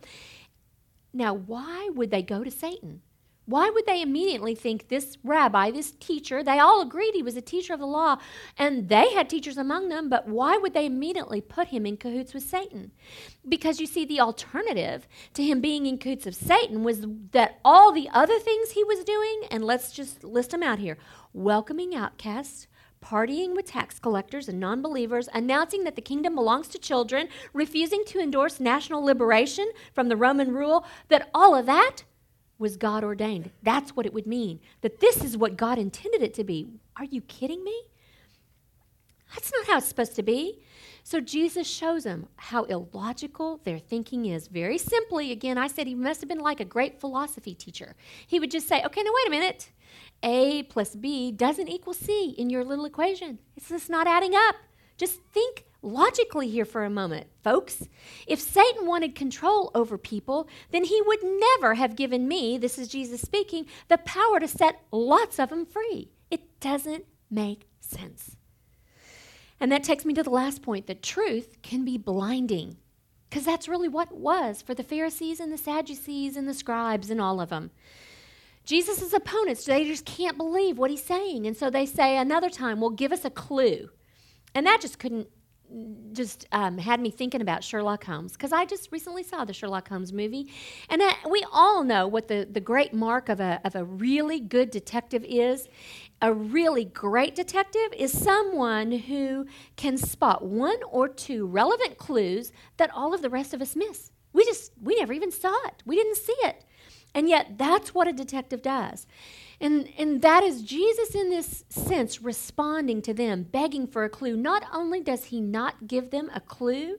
Now, 1.13 1.33
why 1.33 1.89
would 1.93 2.11
they 2.11 2.21
go 2.21 2.43
to 2.43 2.51
Satan? 2.51 3.01
Why 3.49 3.71
would 3.71 3.87
they 3.87 4.03
immediately 4.03 4.53
think 4.53 4.89
this 4.89 5.17
rabbi, 5.23 5.71
this 5.71 5.89
teacher, 5.99 6.43
they 6.43 6.59
all 6.59 6.81
agreed 6.81 7.15
he 7.15 7.23
was 7.23 7.35
a 7.35 7.41
teacher 7.41 7.73
of 7.73 7.79
the 7.79 7.87
law, 7.87 8.17
and 8.59 8.89
they 8.89 9.11
had 9.13 9.27
teachers 9.27 9.57
among 9.57 9.89
them, 9.89 10.07
but 10.07 10.27
why 10.27 10.57
would 10.57 10.75
they 10.75 10.85
immediately 10.85 11.41
put 11.41 11.69
him 11.69 11.83
in 11.83 11.97
cahoots 11.97 12.35
with 12.35 12.43
Satan? 12.43 12.91
Because 13.47 13.79
you 13.79 13.87
see, 13.87 14.05
the 14.05 14.19
alternative 14.19 15.07
to 15.33 15.43
him 15.43 15.61
being 15.61 15.87
in 15.87 15.97
cahoots 15.97 16.27
of 16.27 16.35
Satan 16.35 16.83
was 16.83 17.07
that 17.31 17.59
all 17.65 17.91
the 17.91 18.07
other 18.13 18.37
things 18.37 18.69
he 18.69 18.83
was 18.83 19.03
doing, 19.03 19.41
and 19.49 19.63
let's 19.63 19.93
just 19.93 20.23
list 20.23 20.51
them 20.51 20.61
out 20.61 20.77
here 20.77 20.99
welcoming 21.33 21.95
outcasts, 21.95 22.67
partying 23.01 23.55
with 23.55 23.65
tax 23.65 23.99
collectors 23.99 24.49
and 24.49 24.59
non 24.59 24.81
believers, 24.81 25.29
announcing 25.33 25.83
that 25.83 25.95
the 25.95 26.01
kingdom 26.01 26.35
belongs 26.35 26.67
to 26.69 26.77
children, 26.77 27.27
refusing 27.53 28.03
to 28.07 28.19
endorse 28.19 28.59
national 28.59 29.03
liberation 29.03 29.69
from 29.93 30.09
the 30.09 30.17
Roman 30.17 30.53
rule, 30.53 30.85
that 31.09 31.29
all 31.33 31.55
of 31.55 31.65
that 31.65 32.03
was 32.57 32.75
God 32.77 33.03
ordained. 33.03 33.51
That's 33.63 33.95
what 33.95 34.05
it 34.05 34.13
would 34.13 34.27
mean. 34.27 34.59
That 34.81 34.99
this 34.99 35.23
is 35.23 35.37
what 35.37 35.57
God 35.57 35.77
intended 35.77 36.21
it 36.21 36.33
to 36.35 36.43
be. 36.43 36.67
Are 36.97 37.05
you 37.05 37.21
kidding 37.21 37.63
me? 37.63 37.83
That's 39.33 39.51
not 39.51 39.67
how 39.67 39.77
it's 39.77 39.87
supposed 39.87 40.15
to 40.15 40.23
be. 40.23 40.59
So 41.03 41.19
Jesus 41.19 41.67
shows 41.67 42.03
them 42.03 42.27
how 42.35 42.63
illogical 42.65 43.61
their 43.63 43.79
thinking 43.79 44.25
is. 44.25 44.47
Very 44.47 44.77
simply, 44.77 45.31
again, 45.31 45.57
I 45.57 45.67
said 45.67 45.87
he 45.87 45.95
must 45.95 46.21
have 46.21 46.27
been 46.27 46.39
like 46.39 46.59
a 46.59 46.65
great 46.65 46.99
philosophy 46.99 47.53
teacher. 47.53 47.95
He 48.27 48.39
would 48.39 48.51
just 48.51 48.67
say, 48.67 48.83
okay, 48.83 49.01
now 49.01 49.11
wait 49.13 49.27
a 49.27 49.31
minute. 49.31 49.71
A 50.23 50.63
plus 50.63 50.95
B 50.95 51.31
doesn't 51.31 51.69
equal 51.69 51.93
C 51.93 52.35
in 52.37 52.49
your 52.49 52.63
little 52.63 52.85
equation. 52.85 53.39
It's 53.55 53.69
just 53.69 53.89
not 53.89 54.07
adding 54.07 54.33
up. 54.35 54.55
Just 54.97 55.21
think 55.31 55.65
logically 55.81 56.49
here 56.49 56.65
for 56.65 56.83
a 56.83 56.89
moment, 56.89 57.27
folks. 57.43 57.87
If 58.27 58.39
Satan 58.41 58.85
wanted 58.85 59.15
control 59.15 59.71
over 59.73 59.97
people, 59.97 60.49
then 60.71 60.83
he 60.83 61.01
would 61.01 61.23
never 61.23 61.75
have 61.75 61.95
given 61.95 62.27
me, 62.27 62.57
this 62.57 62.77
is 62.77 62.89
Jesus 62.89 63.21
speaking, 63.21 63.65
the 63.87 63.97
power 63.99 64.39
to 64.39 64.47
set 64.47 64.81
lots 64.91 65.39
of 65.39 65.49
them 65.49 65.65
free. 65.65 66.11
It 66.29 66.59
doesn't 66.59 67.05
make 67.31 67.67
sense. 67.79 68.35
And 69.59 69.71
that 69.71 69.83
takes 69.83 70.05
me 70.05 70.13
to 70.13 70.23
the 70.23 70.29
last 70.29 70.61
point 70.61 70.87
that 70.87 71.03
truth 71.03 71.61
can 71.61 71.83
be 71.85 71.97
blinding. 71.97 72.77
Because 73.29 73.45
that's 73.45 73.67
really 73.67 73.87
what 73.87 74.11
was 74.11 74.61
for 74.61 74.73
the 74.73 74.83
Pharisees 74.83 75.39
and 75.39 75.51
the 75.51 75.57
Sadducees 75.57 76.35
and 76.35 76.47
the 76.47 76.53
scribes 76.53 77.09
and 77.09 77.21
all 77.21 77.39
of 77.39 77.49
them. 77.49 77.71
Jesus' 78.69 79.13
opponents, 79.13 79.65
they 79.65 79.83
just 79.83 80.05
can't 80.05 80.37
believe 80.37 80.77
what 80.77 80.91
he's 80.91 81.03
saying. 81.03 81.47
And 81.47 81.57
so 81.57 81.71
they 81.71 81.87
say 81.87 82.17
another 82.17 82.51
time, 82.51 82.79
well, 82.79 82.91
give 82.91 83.11
us 83.11 83.25
a 83.25 83.31
clue. 83.31 83.89
And 84.53 84.63
that 84.67 84.79
just 84.79 84.99
couldn't, 84.99 85.27
just 86.13 86.45
um, 86.51 86.77
had 86.77 86.99
me 86.99 87.09
thinking 87.09 87.41
about 87.41 87.63
Sherlock 87.63 88.03
Holmes 88.03 88.33
because 88.33 88.51
I 88.51 88.65
just 88.65 88.91
recently 88.91 89.23
saw 89.23 89.43
the 89.43 89.53
Sherlock 89.53 89.87
Holmes 89.89 90.13
movie. 90.13 90.51
And 90.87 91.01
uh, 91.01 91.11
we 91.31 91.43
all 91.51 91.83
know 91.83 92.07
what 92.07 92.27
the, 92.27 92.47
the 92.47 92.59
great 92.59 92.93
mark 92.93 93.27
of 93.27 93.39
a, 93.39 93.59
of 93.65 93.73
a 93.73 93.83
really 93.83 94.39
good 94.39 94.69
detective 94.69 95.25
is. 95.27 95.67
A 96.21 96.31
really 96.31 96.85
great 96.85 97.33
detective 97.33 97.91
is 97.97 98.15
someone 98.15 98.91
who 98.91 99.47
can 99.77 99.97
spot 99.97 100.45
one 100.45 100.77
or 100.91 101.07
two 101.07 101.47
relevant 101.47 101.97
clues 101.97 102.51
that 102.77 102.91
all 102.93 103.15
of 103.15 103.23
the 103.23 103.31
rest 103.31 103.51
of 103.55 103.63
us 103.63 103.75
miss. 103.75 104.11
We 104.31 104.45
just, 104.45 104.73
we 104.79 104.95
never 104.95 105.13
even 105.13 105.31
saw 105.31 105.55
it. 105.65 105.81
We 105.87 105.95
didn't 105.95 106.17
see 106.17 106.37
it. 106.43 106.65
And 107.13 107.27
yet, 107.27 107.57
that's 107.57 107.93
what 107.93 108.07
a 108.07 108.13
detective 108.13 108.61
does. 108.61 109.07
And, 109.61 109.89
and 109.97 110.21
that 110.21 110.43
is 110.43 110.61
Jesus, 110.61 111.15
in 111.15 111.29
this 111.29 111.65
sense, 111.69 112.21
responding 112.21 113.01
to 113.01 113.13
them, 113.13 113.43
begging 113.43 113.87
for 113.87 114.03
a 114.03 114.09
clue. 114.09 114.37
Not 114.37 114.63
only 114.73 115.01
does 115.01 115.25
he 115.25 115.41
not 115.41 115.87
give 115.87 116.11
them 116.11 116.29
a 116.33 116.39
clue, 116.39 116.97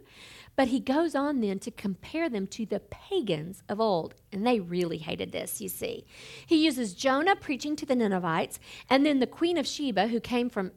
but 0.56 0.68
he 0.68 0.80
goes 0.80 1.14
on 1.14 1.40
then 1.40 1.58
to 1.60 1.70
compare 1.70 2.28
them 2.28 2.46
to 2.48 2.66
the 2.66 2.80
pagans 2.80 3.62
of 3.68 3.80
old. 3.80 4.14
And 4.30 4.46
they 4.46 4.60
really 4.60 4.98
hated 4.98 5.32
this, 5.32 5.60
you 5.60 5.70
see. 5.70 6.04
He 6.44 6.62
uses 6.62 6.92
Jonah 6.92 7.36
preaching 7.36 7.76
to 7.76 7.86
the 7.86 7.96
Ninevites 7.96 8.60
and 8.90 9.06
then 9.06 9.20
the 9.20 9.26
Queen 9.26 9.56
of 9.56 9.66
Sheba, 9.66 10.08
who 10.08 10.20
came 10.20 10.50
from 10.50 10.72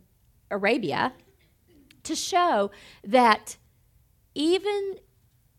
Arabia, 0.49 1.13
to 2.03 2.15
show 2.15 2.71
that 3.03 3.57
even 4.33 4.95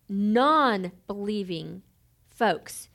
non 0.09 0.93
believing 1.07 1.83
folks 2.31 2.89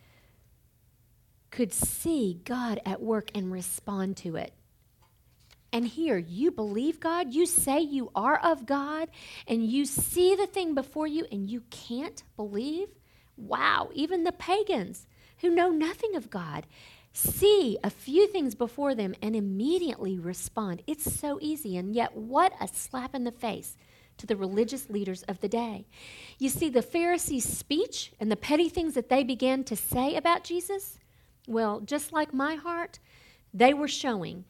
could 1.51 1.73
see 1.73 2.41
God 2.43 2.79
at 2.85 3.01
work 3.01 3.31
and 3.33 3.51
respond 3.51 4.17
to 4.17 4.35
it. 4.35 4.53
And 5.71 5.85
here, 5.85 6.17
you 6.17 6.49
believe 6.51 6.99
God, 6.99 7.33
you 7.33 7.45
say 7.45 7.79
you 7.79 8.11
are 8.15 8.39
of 8.39 8.65
God, 8.65 9.09
and 9.47 9.63
you 9.63 9.85
see 9.85 10.35
the 10.35 10.47
thing 10.47 10.73
before 10.73 11.05
you 11.07 11.25
and 11.31 11.49
you 11.49 11.61
can't 11.69 12.23
believe? 12.35 12.89
Wow, 13.37 13.89
even 13.93 14.23
the 14.23 14.31
pagans 14.31 15.05
who 15.41 15.49
know 15.49 15.69
nothing 15.69 16.15
of 16.15 16.29
God 16.29 16.65
see 17.13 17.77
a 17.83 17.89
few 17.89 18.27
things 18.27 18.55
before 18.55 18.95
them 18.95 19.13
and 19.21 19.35
immediately 19.35 20.17
respond. 20.17 20.81
It's 20.87 21.19
so 21.19 21.37
easy, 21.41 21.77
and 21.77 21.93
yet, 21.95 22.15
what 22.15 22.53
a 22.59 22.67
slap 22.67 23.13
in 23.13 23.23
the 23.23 23.31
face 23.31 23.77
to 24.17 24.27
the 24.27 24.35
religious 24.35 24.89
leaders 24.89 25.23
of 25.23 25.39
the 25.39 25.47
day. 25.47 25.85
You 26.39 26.49
see, 26.49 26.69
the 26.69 26.81
Pharisees' 26.81 27.45
speech 27.47 28.11
and 28.19 28.31
the 28.31 28.35
petty 28.35 28.69
things 28.69 28.95
that 28.95 29.09
they 29.09 29.23
began 29.23 29.63
to 29.65 29.75
say 29.75 30.15
about 30.15 30.43
Jesus 30.43 30.99
well, 31.49 31.81
just 31.81 32.13
like 32.13 32.33
my 32.33 32.55
heart, 32.55 32.99
they 33.53 33.73
were 33.73 33.87
showing 33.87 34.45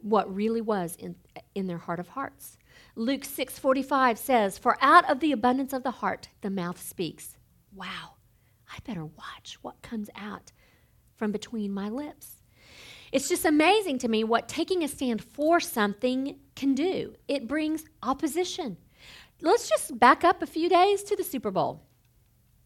what 0.00 0.34
really 0.34 0.60
was 0.60 0.96
in, 0.96 1.16
in 1.54 1.66
their 1.66 1.78
heart 1.78 2.00
of 2.00 2.08
hearts. 2.08 2.56
Luke 2.94 3.24
6:45 3.24 4.18
says, 4.18 4.58
"For 4.58 4.76
out 4.80 5.08
of 5.10 5.20
the 5.20 5.32
abundance 5.32 5.72
of 5.72 5.82
the 5.82 5.90
heart 6.02 6.28
the 6.40 6.50
mouth 6.50 6.80
speaks." 6.80 7.36
Wow. 7.74 8.16
I 8.70 8.78
better 8.84 9.04
watch 9.04 9.58
what 9.62 9.82
comes 9.82 10.08
out 10.14 10.52
from 11.14 11.30
between 11.32 11.72
my 11.72 11.88
lips. 11.88 12.42
It's 13.12 13.28
just 13.28 13.44
amazing 13.44 13.98
to 13.98 14.08
me 14.08 14.24
what 14.24 14.48
taking 14.48 14.82
a 14.82 14.88
stand 14.88 15.22
for 15.22 15.60
something 15.60 16.38
can 16.56 16.74
do. 16.74 17.14
It 17.28 17.46
brings 17.46 17.84
opposition. 18.02 18.78
Let's 19.40 19.68
just 19.68 19.98
back 19.98 20.24
up 20.24 20.40
a 20.40 20.46
few 20.46 20.68
days 20.68 21.02
to 21.04 21.16
the 21.16 21.24
Super 21.24 21.50
Bowl. 21.50 21.82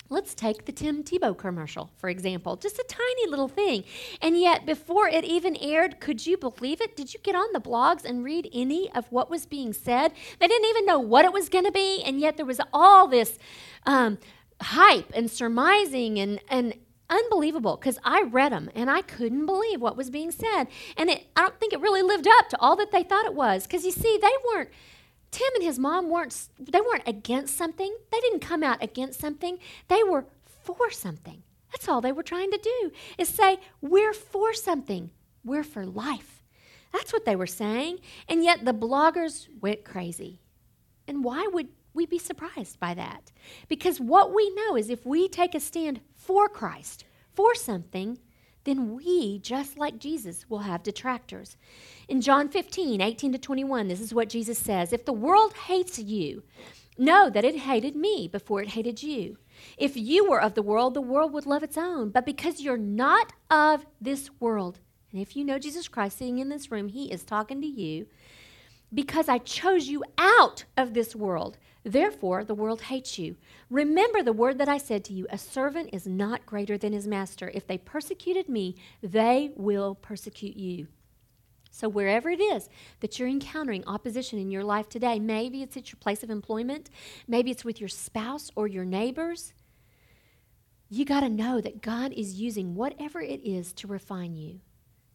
Let's 0.08 0.34
take 0.34 0.66
the 0.66 0.72
Tim 0.72 1.02
Tebow 1.02 1.36
commercial, 1.36 1.90
for 1.96 2.08
example, 2.08 2.56
just 2.56 2.78
a 2.78 2.84
tiny 2.88 3.28
little 3.28 3.48
thing. 3.48 3.84
And 4.22 4.38
yet, 4.38 4.64
before 4.64 5.08
it 5.08 5.24
even 5.24 5.56
aired, 5.56 6.00
could 6.00 6.26
you 6.26 6.36
believe 6.36 6.80
it? 6.80 6.96
Did 6.96 7.12
you 7.12 7.20
get 7.20 7.34
on 7.34 7.48
the 7.52 7.60
blogs 7.60 8.04
and 8.04 8.22
read 8.22 8.48
any 8.52 8.90
of 8.92 9.10
what 9.10 9.28
was 9.28 9.46
being 9.46 9.72
said? 9.72 10.12
They 10.38 10.46
didn't 10.46 10.68
even 10.68 10.86
know 10.86 11.00
what 11.00 11.24
it 11.24 11.32
was 11.32 11.48
going 11.48 11.64
to 11.64 11.72
be, 11.72 12.02
and 12.04 12.20
yet 12.20 12.36
there 12.36 12.46
was 12.46 12.60
all 12.72 13.08
this 13.08 13.38
um, 13.84 14.18
hype 14.60 15.10
and 15.12 15.28
surmising 15.28 16.20
and, 16.20 16.40
and 16.48 16.74
unbelievable 17.10 17.76
because 17.76 17.98
I 18.04 18.22
read 18.22 18.52
them 18.52 18.70
and 18.74 18.90
I 18.90 19.02
couldn't 19.02 19.46
believe 19.46 19.80
what 19.80 19.96
was 19.96 20.10
being 20.10 20.30
said. 20.30 20.66
And 20.96 21.10
it, 21.10 21.26
I 21.36 21.42
don't 21.42 21.58
think 21.58 21.72
it 21.72 21.80
really 21.80 22.02
lived 22.02 22.28
up 22.28 22.48
to 22.50 22.60
all 22.60 22.76
that 22.76 22.92
they 22.92 23.02
thought 23.02 23.26
it 23.26 23.34
was 23.34 23.64
because 23.64 23.84
you 23.84 23.92
see, 23.92 24.18
they 24.20 24.28
weren't 24.54 24.70
Tim 25.30 25.48
and 25.54 25.64
his 25.64 25.78
mom 25.78 26.08
weren't 26.08 26.48
they 26.58 26.80
weren't 26.80 27.06
against 27.06 27.56
something. 27.56 27.94
They 28.10 28.20
didn't 28.20 28.40
come 28.40 28.62
out 28.62 28.82
against 28.82 29.20
something. 29.20 29.58
They 29.88 30.02
were 30.02 30.26
for 30.44 30.90
something. 30.90 31.42
That's 31.72 31.88
all 31.88 32.00
they 32.00 32.12
were 32.12 32.22
trying 32.22 32.50
to 32.50 32.58
do 32.58 32.92
is 33.18 33.28
say, 33.28 33.58
"We're 33.80 34.14
for 34.14 34.54
something. 34.54 35.10
We're 35.44 35.64
for 35.64 35.84
life." 35.84 36.42
That's 36.92 37.12
what 37.12 37.24
they 37.24 37.36
were 37.36 37.46
saying. 37.46 37.98
And 38.28 38.42
yet 38.42 38.64
the 38.64 38.72
bloggers 38.72 39.48
went 39.60 39.84
crazy. 39.84 40.40
And 41.06 41.22
why 41.22 41.46
would 41.52 41.68
we 41.92 42.06
be 42.06 42.18
surprised 42.18 42.80
by 42.80 42.94
that? 42.94 43.32
Because 43.68 44.00
what 44.00 44.34
we 44.34 44.50
know 44.54 44.76
is 44.76 44.88
if 44.88 45.04
we 45.04 45.28
take 45.28 45.54
a 45.54 45.60
stand 45.60 46.00
for 46.14 46.48
Christ, 46.48 47.04
for 47.34 47.54
something, 47.54 48.18
then 48.64 48.94
we, 48.94 49.38
just 49.38 49.78
like 49.78 49.98
Jesus, 49.98 50.48
will 50.48 50.60
have 50.60 50.82
detractors. 50.82 51.56
In 52.08 52.20
John 52.20 52.48
15, 52.48 53.00
18 53.00 53.32
to 53.32 53.38
21, 53.38 53.88
this 53.88 54.00
is 54.00 54.14
what 54.14 54.28
Jesus 54.28 54.58
says 54.58 54.92
If 54.92 55.04
the 55.04 55.12
world 55.12 55.54
hates 55.54 55.98
you, 55.98 56.44
know 56.96 57.28
that 57.28 57.44
it 57.44 57.56
hated 57.56 57.96
me 57.96 58.28
before 58.28 58.62
it 58.62 58.68
hated 58.68 59.02
you. 59.02 59.38
If 59.76 59.96
you 59.96 60.28
were 60.28 60.40
of 60.40 60.54
the 60.54 60.62
world, 60.62 60.94
the 60.94 61.00
world 61.00 61.32
would 61.32 61.46
love 61.46 61.64
its 61.64 61.76
own. 61.76 62.10
But 62.10 62.24
because 62.24 62.60
you're 62.60 62.76
not 62.76 63.32
of 63.50 63.86
this 64.00 64.30
world, 64.38 64.78
and 65.10 65.20
if 65.20 65.34
you 65.34 65.44
know 65.44 65.58
Jesus 65.58 65.88
Christ 65.88 66.18
sitting 66.18 66.38
in 66.38 66.48
this 66.48 66.70
room, 66.70 66.88
he 66.88 67.10
is 67.10 67.24
talking 67.24 67.60
to 67.60 67.66
you, 67.66 68.06
because 68.94 69.28
I 69.28 69.38
chose 69.38 69.88
you 69.88 70.04
out 70.16 70.64
of 70.76 70.94
this 70.94 71.16
world. 71.16 71.58
Therefore, 71.82 72.44
the 72.44 72.54
world 72.54 72.82
hates 72.82 73.18
you. 73.18 73.36
Remember 73.68 74.22
the 74.22 74.32
word 74.32 74.58
that 74.58 74.68
I 74.68 74.78
said 74.78 75.04
to 75.04 75.12
you 75.12 75.26
a 75.30 75.38
servant 75.38 75.90
is 75.92 76.06
not 76.06 76.46
greater 76.46 76.78
than 76.78 76.92
his 76.92 77.06
master. 77.08 77.50
If 77.52 77.66
they 77.66 77.78
persecuted 77.78 78.48
me, 78.48 78.76
they 79.02 79.50
will 79.56 79.96
persecute 79.96 80.56
you. 80.56 80.86
So, 81.76 81.90
wherever 81.90 82.30
it 82.30 82.40
is 82.40 82.70
that 83.00 83.18
you're 83.18 83.28
encountering 83.28 83.84
opposition 83.86 84.38
in 84.38 84.50
your 84.50 84.64
life 84.64 84.88
today, 84.88 85.18
maybe 85.18 85.62
it's 85.62 85.76
at 85.76 85.92
your 85.92 85.98
place 86.00 86.22
of 86.22 86.30
employment, 86.30 86.88
maybe 87.28 87.50
it's 87.50 87.66
with 87.66 87.80
your 87.80 87.90
spouse 87.90 88.50
or 88.56 88.66
your 88.66 88.86
neighbors, 88.86 89.52
you 90.88 91.04
got 91.04 91.20
to 91.20 91.28
know 91.28 91.60
that 91.60 91.82
God 91.82 92.14
is 92.14 92.40
using 92.40 92.74
whatever 92.74 93.20
it 93.20 93.46
is 93.46 93.74
to 93.74 93.86
refine 93.86 94.36
you 94.36 94.60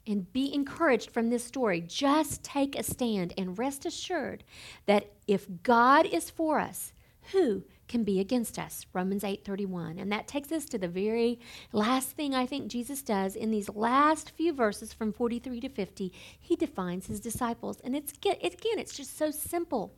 and 0.06 0.32
be 0.32 0.54
encouraged 0.54 1.10
from 1.10 1.32
this 1.32 1.44
story. 1.44 1.82
Just 1.82 2.44
take 2.44 2.78
a 2.78 2.84
stand 2.84 3.34
and 3.40 3.58
rest 3.58 3.88
assured 3.88 4.44
that 4.86 5.14
if 5.28 5.48
God 5.64 6.06
is 6.06 6.30
for 6.30 6.60
us, 6.60 6.94
who 7.32 7.64
can 7.92 8.04
be 8.06 8.22
against 8.22 8.58
us? 8.58 8.86
Romans 8.94 9.24
8:31. 9.24 10.00
And 10.00 10.10
that 10.12 10.26
takes 10.26 10.52
us 10.52 10.64
to 10.66 10.78
the 10.78 10.88
very 10.88 11.40
last 11.74 12.12
thing 12.12 12.34
I 12.34 12.46
think 12.46 12.72
Jesus 12.72 13.02
does 13.02 13.36
in 13.36 13.52
these 13.52 13.68
last 13.70 14.32
few 14.32 14.54
verses 14.54 14.94
from 14.94 15.12
43 15.12 15.60
to 15.60 15.70
50. 15.70 16.14
He 16.40 16.56
defines 16.56 17.08
his 17.08 17.20
disciples, 17.20 17.82
and 17.82 17.94
it's 17.94 18.14
again, 18.14 18.38
it's 18.80 18.96
just 18.96 19.18
so 19.18 19.30
simple. 19.30 19.94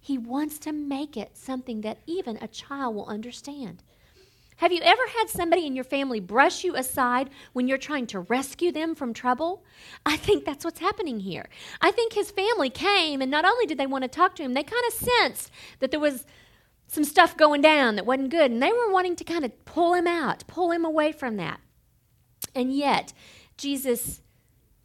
He 0.00 0.16
wants 0.18 0.58
to 0.60 0.72
make 0.72 1.16
it 1.16 1.36
something 1.36 1.80
that 1.80 1.98
even 2.06 2.38
a 2.40 2.46
child 2.46 2.94
will 2.94 3.06
understand. 3.06 3.82
Have 4.56 4.72
you 4.72 4.80
ever 4.82 5.02
had 5.18 5.28
somebody 5.28 5.66
in 5.66 5.74
your 5.74 5.84
family 5.84 6.20
brush 6.20 6.62
you 6.62 6.76
aside 6.76 7.30
when 7.52 7.66
you're 7.66 7.78
trying 7.78 8.06
to 8.08 8.20
rescue 8.20 8.70
them 8.70 8.94
from 8.94 9.12
trouble? 9.12 9.64
I 10.06 10.16
think 10.16 10.44
that's 10.44 10.64
what's 10.64 10.78
happening 10.78 11.18
here. 11.18 11.48
I 11.80 11.90
think 11.90 12.12
his 12.12 12.30
family 12.30 12.70
came, 12.70 13.20
and 13.20 13.30
not 13.30 13.44
only 13.44 13.66
did 13.66 13.78
they 13.78 13.86
want 13.88 14.02
to 14.02 14.08
talk 14.08 14.36
to 14.36 14.44
him, 14.44 14.54
they 14.54 14.62
kind 14.62 14.84
of 14.86 14.92
sensed 14.92 15.50
that 15.80 15.90
there 15.90 15.98
was 15.98 16.26
some 16.92 17.04
stuff 17.04 17.38
going 17.38 17.62
down 17.62 17.96
that 17.96 18.04
wasn't 18.04 18.28
good, 18.28 18.50
and 18.50 18.62
they 18.62 18.70
were 18.70 18.92
wanting 18.92 19.16
to 19.16 19.24
kind 19.24 19.46
of 19.46 19.64
pull 19.64 19.94
him 19.94 20.06
out, 20.06 20.46
pull 20.46 20.70
him 20.70 20.84
away 20.84 21.10
from 21.10 21.38
that. 21.38 21.58
And 22.54 22.70
yet, 22.70 23.14
Jesus 23.56 24.20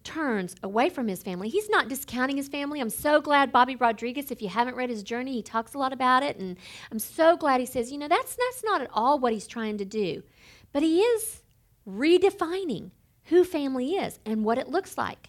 turns 0.05 0.55
away 0.63 0.89
from 0.89 1.09
his 1.09 1.21
family. 1.21 1.49
He's 1.49 1.69
not 1.69 1.89
discounting 1.89 2.37
his 2.37 2.47
family. 2.47 2.79
I'm 2.79 2.89
so 2.89 3.19
glad 3.19 3.51
Bobby 3.51 3.75
Rodriguez, 3.75 4.31
if 4.31 4.41
you 4.41 4.47
haven't 4.47 4.77
read 4.77 4.89
his 4.89 5.03
journey, 5.03 5.33
he 5.33 5.41
talks 5.41 5.73
a 5.73 5.77
lot 5.77 5.91
about 5.91 6.23
it. 6.23 6.37
And 6.37 6.55
I'm 6.93 6.99
so 6.99 7.35
glad 7.35 7.59
he 7.59 7.65
says, 7.65 7.91
you 7.91 7.97
know, 7.97 8.07
that's, 8.07 8.37
that's 8.37 8.63
not 8.63 8.79
at 8.79 8.89
all 8.93 9.19
what 9.19 9.33
he's 9.33 9.45
trying 9.45 9.77
to 9.79 9.85
do. 9.85 10.23
But 10.71 10.83
he 10.83 11.01
is 11.01 11.41
redefining 11.85 12.91
who 13.25 13.43
family 13.43 13.95
is 13.95 14.17
and 14.25 14.45
what 14.45 14.57
it 14.57 14.69
looks 14.69 14.97
like. 14.97 15.27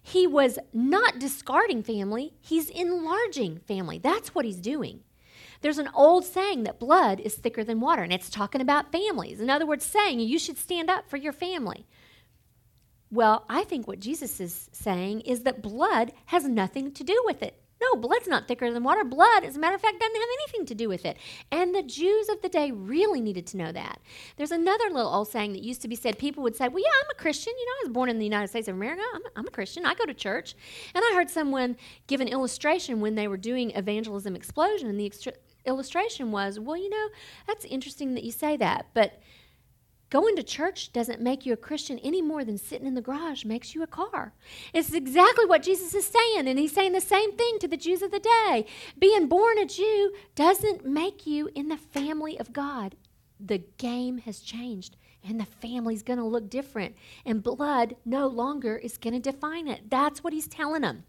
He 0.00 0.28
was 0.28 0.60
not 0.72 1.18
discarding 1.18 1.82
family, 1.82 2.34
he's 2.40 2.70
enlarging 2.70 3.58
family. 3.66 3.98
That's 3.98 4.32
what 4.32 4.44
he's 4.44 4.60
doing. 4.60 5.00
There's 5.64 5.78
an 5.78 5.88
old 5.94 6.26
saying 6.26 6.64
that 6.64 6.78
blood 6.78 7.20
is 7.20 7.36
thicker 7.36 7.64
than 7.64 7.80
water, 7.80 8.02
and 8.02 8.12
it's 8.12 8.28
talking 8.28 8.60
about 8.60 8.92
families. 8.92 9.40
In 9.40 9.48
other 9.48 9.64
words, 9.64 9.82
saying 9.82 10.20
you 10.20 10.38
should 10.38 10.58
stand 10.58 10.90
up 10.90 11.08
for 11.08 11.16
your 11.16 11.32
family. 11.32 11.86
Well, 13.10 13.46
I 13.48 13.64
think 13.64 13.88
what 13.88 13.98
Jesus 13.98 14.40
is 14.40 14.68
saying 14.72 15.22
is 15.22 15.44
that 15.44 15.62
blood 15.62 16.12
has 16.26 16.44
nothing 16.44 16.92
to 16.92 17.02
do 17.02 17.18
with 17.24 17.42
it. 17.42 17.62
No, 17.80 17.98
blood's 17.98 18.28
not 18.28 18.46
thicker 18.46 18.70
than 18.70 18.84
water. 18.84 19.04
Blood, 19.04 19.42
as 19.42 19.56
a 19.56 19.58
matter 19.58 19.74
of 19.74 19.80
fact, 19.80 19.98
doesn't 19.98 20.14
have 20.14 20.28
anything 20.42 20.66
to 20.66 20.74
do 20.74 20.86
with 20.90 21.06
it. 21.06 21.16
And 21.50 21.74
the 21.74 21.82
Jews 21.82 22.28
of 22.28 22.42
the 22.42 22.50
day 22.50 22.70
really 22.70 23.22
needed 23.22 23.46
to 23.48 23.56
know 23.56 23.72
that. 23.72 24.00
There's 24.36 24.50
another 24.50 24.90
little 24.90 25.12
old 25.12 25.28
saying 25.28 25.54
that 25.54 25.62
used 25.62 25.80
to 25.80 25.88
be 25.88 25.96
said. 25.96 26.18
People 26.18 26.42
would 26.42 26.56
say, 26.56 26.68
Well, 26.68 26.82
yeah, 26.82 26.90
I'm 27.02 27.10
a 27.10 27.20
Christian. 27.20 27.54
You 27.58 27.66
know, 27.66 27.72
I 27.72 27.84
was 27.84 27.92
born 27.92 28.10
in 28.10 28.18
the 28.18 28.24
United 28.24 28.48
States 28.48 28.68
of 28.68 28.74
America. 28.74 29.02
I'm, 29.14 29.22
I'm 29.34 29.46
a 29.46 29.50
Christian. 29.50 29.86
I 29.86 29.94
go 29.94 30.04
to 30.04 30.12
church. 30.12 30.54
And 30.94 31.02
I 31.02 31.14
heard 31.14 31.30
someone 31.30 31.78
give 32.06 32.20
an 32.20 32.28
illustration 32.28 33.00
when 33.00 33.14
they 33.14 33.28
were 33.28 33.38
doing 33.38 33.70
Evangelism 33.70 34.36
Explosion. 34.36 34.88
And 34.88 35.00
the 35.00 35.06
illustration 35.66 36.32
was, 36.32 36.58
Well, 36.58 36.76
you 36.76 36.90
know, 36.90 37.08
that's 37.46 37.64
interesting 37.64 38.14
that 38.14 38.24
you 38.24 38.32
say 38.32 38.56
that. 38.56 38.86
But 38.94 39.20
Going 40.14 40.36
to 40.36 40.44
church 40.44 40.92
doesn't 40.92 41.20
make 41.20 41.44
you 41.44 41.52
a 41.52 41.56
Christian 41.56 41.98
any 41.98 42.22
more 42.22 42.44
than 42.44 42.56
sitting 42.56 42.86
in 42.86 42.94
the 42.94 43.00
garage 43.00 43.44
makes 43.44 43.74
you 43.74 43.82
a 43.82 43.88
car. 43.88 44.32
It's 44.72 44.92
exactly 44.92 45.44
what 45.44 45.64
Jesus 45.64 45.92
is 45.92 46.06
saying, 46.06 46.46
and 46.46 46.56
he's 46.56 46.70
saying 46.70 46.92
the 46.92 47.00
same 47.00 47.32
thing 47.36 47.58
to 47.58 47.66
the 47.66 47.76
Jews 47.76 48.00
of 48.00 48.12
the 48.12 48.20
day. 48.20 48.64
Being 48.96 49.26
born 49.26 49.58
a 49.58 49.66
Jew 49.66 50.12
doesn't 50.36 50.86
make 50.86 51.26
you 51.26 51.50
in 51.56 51.66
the 51.66 51.76
family 51.76 52.38
of 52.38 52.52
God. 52.52 52.94
The 53.40 53.64
game 53.76 54.18
has 54.18 54.38
changed, 54.38 54.96
and 55.26 55.40
the 55.40 55.46
family's 55.46 56.04
going 56.04 56.20
to 56.20 56.24
look 56.24 56.48
different, 56.48 56.94
and 57.26 57.42
blood 57.42 57.96
no 58.04 58.28
longer 58.28 58.76
is 58.76 58.98
going 58.98 59.14
to 59.14 59.32
define 59.32 59.66
it. 59.66 59.90
That's 59.90 60.22
what 60.22 60.32
he's 60.32 60.46
telling 60.46 60.82
them. 60.82 61.02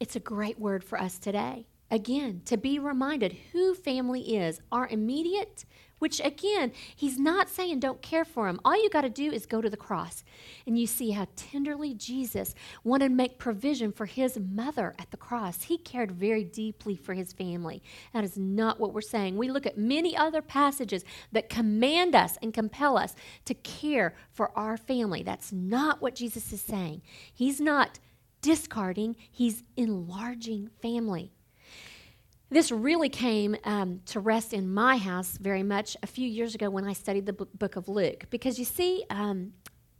It's 0.00 0.16
a 0.16 0.20
great 0.20 0.58
word 0.58 0.82
for 0.82 1.00
us 1.00 1.20
today. 1.20 1.66
Again, 1.90 2.42
to 2.44 2.56
be 2.56 2.78
reminded 2.78 3.36
who 3.52 3.74
family 3.74 4.36
is, 4.36 4.60
our 4.70 4.86
immediate 4.88 5.64
which 6.00 6.20
again, 6.24 6.72
he's 6.96 7.18
not 7.18 7.48
saying 7.48 7.78
don't 7.78 8.02
care 8.02 8.24
for 8.24 8.48
him. 8.48 8.58
All 8.64 8.74
you 8.74 8.90
got 8.90 9.02
to 9.02 9.10
do 9.10 9.30
is 9.30 9.46
go 9.46 9.60
to 9.60 9.70
the 9.70 9.76
cross. 9.76 10.24
And 10.66 10.76
you 10.78 10.86
see 10.86 11.12
how 11.12 11.28
tenderly 11.36 11.94
Jesus 11.94 12.54
wanted 12.82 13.10
to 13.10 13.14
make 13.14 13.38
provision 13.38 13.92
for 13.92 14.06
his 14.06 14.38
mother 14.38 14.94
at 14.98 15.10
the 15.10 15.16
cross. 15.18 15.62
He 15.64 15.78
cared 15.78 16.10
very 16.10 16.42
deeply 16.42 16.96
for 16.96 17.14
his 17.14 17.32
family. 17.32 17.82
That 18.12 18.24
is 18.24 18.36
not 18.36 18.80
what 18.80 18.94
we're 18.94 19.02
saying. 19.02 19.36
We 19.36 19.50
look 19.50 19.66
at 19.66 19.78
many 19.78 20.16
other 20.16 20.42
passages 20.42 21.04
that 21.32 21.50
command 21.50 22.14
us 22.14 22.38
and 22.42 22.52
compel 22.52 22.96
us 22.96 23.14
to 23.44 23.54
care 23.54 24.14
for 24.32 24.56
our 24.58 24.78
family. 24.78 25.22
That's 25.22 25.52
not 25.52 26.00
what 26.00 26.14
Jesus 26.14 26.50
is 26.52 26.62
saying. 26.62 27.02
He's 27.32 27.60
not 27.60 27.98
discarding, 28.40 29.16
he's 29.30 29.64
enlarging 29.76 30.70
family. 30.80 31.30
This 32.50 32.72
really 32.72 33.08
came 33.08 33.56
um, 33.62 34.00
to 34.06 34.18
rest 34.18 34.52
in 34.52 34.72
my 34.72 34.96
house 34.96 35.38
very 35.38 35.62
much 35.62 35.96
a 36.02 36.06
few 36.08 36.28
years 36.28 36.56
ago 36.56 36.68
when 36.68 36.84
I 36.84 36.92
studied 36.92 37.26
the 37.26 37.32
book 37.32 37.76
of 37.76 37.88
Luke. 37.88 38.24
Because 38.28 38.58
you 38.58 38.64
see, 38.64 39.04
um, 39.08 39.52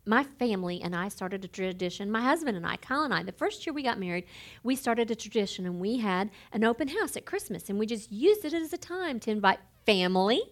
my 0.04 0.24
family 0.24 0.82
and 0.82 0.96
I 0.96 1.08
started 1.08 1.44
a 1.44 1.48
tradition. 1.48 2.10
My 2.10 2.22
husband 2.22 2.56
and 2.56 2.66
I, 2.66 2.76
Kyle 2.76 3.02
and 3.02 3.14
I, 3.14 3.22
the 3.22 3.30
first 3.30 3.64
year 3.64 3.72
we 3.72 3.84
got 3.84 4.00
married, 4.00 4.24
we 4.64 4.74
started 4.74 5.12
a 5.12 5.14
tradition 5.14 5.64
and 5.64 5.78
we 5.78 5.98
had 5.98 6.30
an 6.52 6.64
open 6.64 6.88
house 6.88 7.16
at 7.16 7.24
Christmas. 7.24 7.68
And 7.68 7.78
we 7.78 7.86
just 7.86 8.10
used 8.10 8.44
it 8.44 8.52
as 8.52 8.72
a 8.72 8.78
time 8.78 9.20
to 9.20 9.30
invite 9.30 9.60
family 9.86 10.42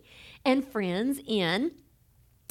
and 0.44 0.66
friends 0.66 1.20
in. 1.26 1.72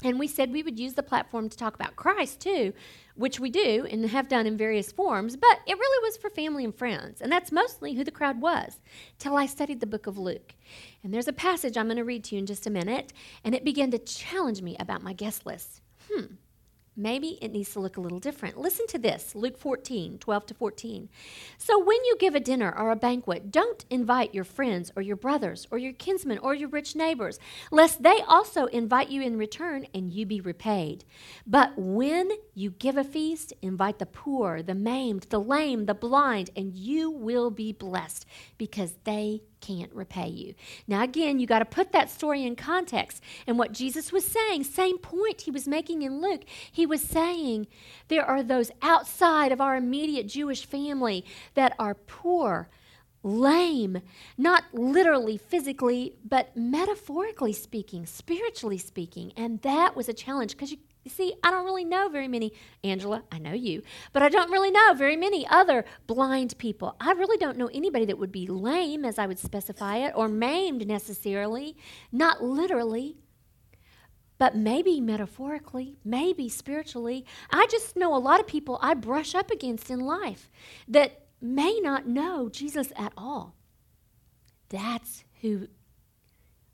And 0.04 0.20
we 0.20 0.28
said 0.28 0.52
we 0.52 0.62
would 0.62 0.78
use 0.78 0.96
the 0.96 1.04
platform 1.04 1.48
to 1.48 1.58
talk 1.58 1.74
about 1.74 1.96
Christ 1.96 2.42
too, 2.42 2.74
which 3.18 3.40
we 3.40 3.50
do 3.50 3.88
and 3.90 4.06
have 4.10 4.28
done 4.28 4.46
in 4.46 4.56
various 4.56 4.92
forms, 4.92 5.36
but 5.36 5.60
it 5.66 5.78
really 5.78 6.08
was 6.08 6.18
for 6.18 6.30
family 6.30 6.64
and 6.64 6.76
friends. 6.76 7.22
And 7.22 7.32
that's 7.32 7.52
mostly 7.52 7.96
who 7.96 8.04
the 8.04 8.12
crowd 8.12 8.42
was, 8.42 8.80
till 9.18 9.36
I 9.36 9.46
studied 9.46 9.80
the 9.80 9.88
book 9.88 10.08
of 10.08 10.18
Luke. 10.18 10.54
And 11.04 11.14
there's 11.14 11.28
a 11.28 11.34
passage 11.34 11.78
I'm 11.78 11.88
going 11.88 11.98
to 11.98 12.04
read 12.04 12.24
to 12.26 12.36
you 12.36 12.40
in 12.40 12.46
just 12.46 12.68
a 12.68 12.72
minute, 12.72 13.14
and 13.44 13.56
it 13.56 13.66
began 13.66 13.92
to 13.92 14.00
challenge 14.00 14.62
me 14.62 14.78
about 14.80 15.04
my 15.04 15.14
guest 15.14 15.46
list. 15.46 15.82
Hmm, 16.12 16.36
maybe 16.98 17.38
it 17.42 17.52
needs 17.52 17.72
to 17.74 17.80
look 17.80 17.96
a 17.96 18.02
little 18.02 18.20
different. 18.20 18.58
Listen 18.58 18.88
to 18.88 18.98
this 18.98 19.36
Luke 19.36 19.58
14, 19.58 20.18
12 20.18 20.46
to 20.48 20.54
14. 20.54 21.10
So 21.58 21.78
when 21.78 22.04
you 22.06 22.18
give 22.20 22.36
a 22.36 22.40
dinner 22.40 22.74
or 22.76 22.92
a 22.92 22.96
banquet, 22.96 23.52
don't 23.52 23.86
invite 23.90 24.34
your 24.34 24.44
friends 24.44 24.92
or 24.96 25.02
your 25.02 25.16
brothers 25.16 25.68
or 25.70 25.78
your 25.78 25.94
kinsmen 25.94 26.40
or 26.40 26.56
your 26.56 26.70
rich 26.70 26.96
neighbors, 26.96 27.40
lest 27.72 28.02
they 28.02 28.22
also 28.28 28.66
invite 28.66 29.10
you 29.10 29.22
in 29.22 29.38
return 29.38 29.86
and 29.94 30.12
you 30.12 30.26
be 30.26 30.42
repaid. 30.42 31.06
But 31.46 31.74
when 31.78 32.32
you 32.56 32.72
give 32.72 32.98
a 32.98 33.04
feast, 33.04 33.54
invite 33.62 34.00
the 34.00 34.06
poor, 34.06 34.64
the 34.64 34.76
maimed, 34.76 35.28
the 35.30 35.40
lame, 35.40 35.86
the 35.86 35.94
blind, 35.94 36.50
and 36.56 36.74
you 36.74 37.12
will 37.12 37.52
be 37.52 37.72
blessed 37.72 38.26
because 38.58 38.96
they 39.04 39.44
can't 39.62 39.94
repay 39.94 40.28
you. 40.28 40.54
Now, 40.88 41.04
again, 41.04 41.40
you 41.40 41.48
got 41.48 41.60
to 41.60 41.66
put 41.66 41.92
that 41.92 42.10
story 42.10 42.46
in 42.46 42.56
context. 42.56 43.24
And 43.46 43.58
what 43.58 43.72
Jesus 43.72 44.12
was 44.12 44.26
saying, 44.26 44.64
same 44.64 44.98
point 44.98 45.42
he 45.42 45.52
was 45.52 45.68
making 45.68 46.02
in 46.02 46.22
Luke, 46.22 46.44
he 46.72 46.86
was 46.86 47.02
saying 47.02 47.68
there 48.08 48.26
are 48.26 48.44
those 48.44 48.72
outside 48.82 49.52
of 49.52 49.62
our 49.62 49.76
immediate 49.76 50.28
Jewish 50.28 50.66
family 50.66 51.26
that 51.54 51.76
are 51.80 51.96
poor, 51.96 52.70
lame, 53.24 54.02
not 54.38 54.64
literally, 54.74 55.38
physically, 55.38 56.16
but 56.24 56.56
metaphorically 56.56 57.54
speaking, 57.54 58.06
spiritually 58.06 58.78
speaking. 58.78 59.34
And 59.36 59.62
that 59.62 59.96
was 59.96 60.08
a 60.08 60.14
challenge 60.14 60.52
because 60.52 60.72
you 60.72 60.78
see, 61.10 61.34
I 61.42 61.52
don't 61.52 61.64
really 61.64 61.86
know 61.86 62.10
very 62.10 62.28
many, 62.28 62.52
Angela, 62.84 63.24
I 63.32 63.40
know 63.40 63.54
you, 63.54 63.82
but 64.12 64.24
I 64.24 64.30
don't 64.30 64.52
really 64.52 64.72
know 64.72 64.94
very 64.94 65.16
many 65.16 65.48
other 65.48 65.86
blind 66.06 66.58
people. 66.58 66.98
I 67.00 67.14
really 67.14 67.38
don't 67.38 67.58
know 67.58 67.70
anybody 67.74 68.04
that 68.06 68.18
would 68.18 68.32
be 68.32 68.46
lame, 68.46 69.06
as 69.06 69.18
I 69.18 69.26
would 69.26 69.40
specify 69.40 69.98
it, 69.98 70.14
or 70.16 70.28
maimed 70.28 70.86
necessarily, 70.86 71.78
not 72.12 72.44
literally, 72.44 73.18
but 74.38 74.56
maybe 74.56 75.00
metaphorically, 75.00 75.98
maybe 76.04 76.50
spiritually. 76.50 77.26
I 77.50 77.68
just 77.68 77.96
know 77.96 78.14
a 78.14 78.20
lot 78.20 78.40
of 78.40 78.48
people 78.48 78.78
I 78.82 78.94
brush 78.94 79.34
up 79.34 79.50
against 79.50 79.90
in 79.90 80.02
life 80.02 80.52
that 80.90 81.27
may 81.42 81.80
not 81.82 82.08
know 82.08 82.50
Jesus 82.50 82.92
at 82.98 83.14
all. 83.18 83.56
That's 84.70 85.24
who 85.42 85.68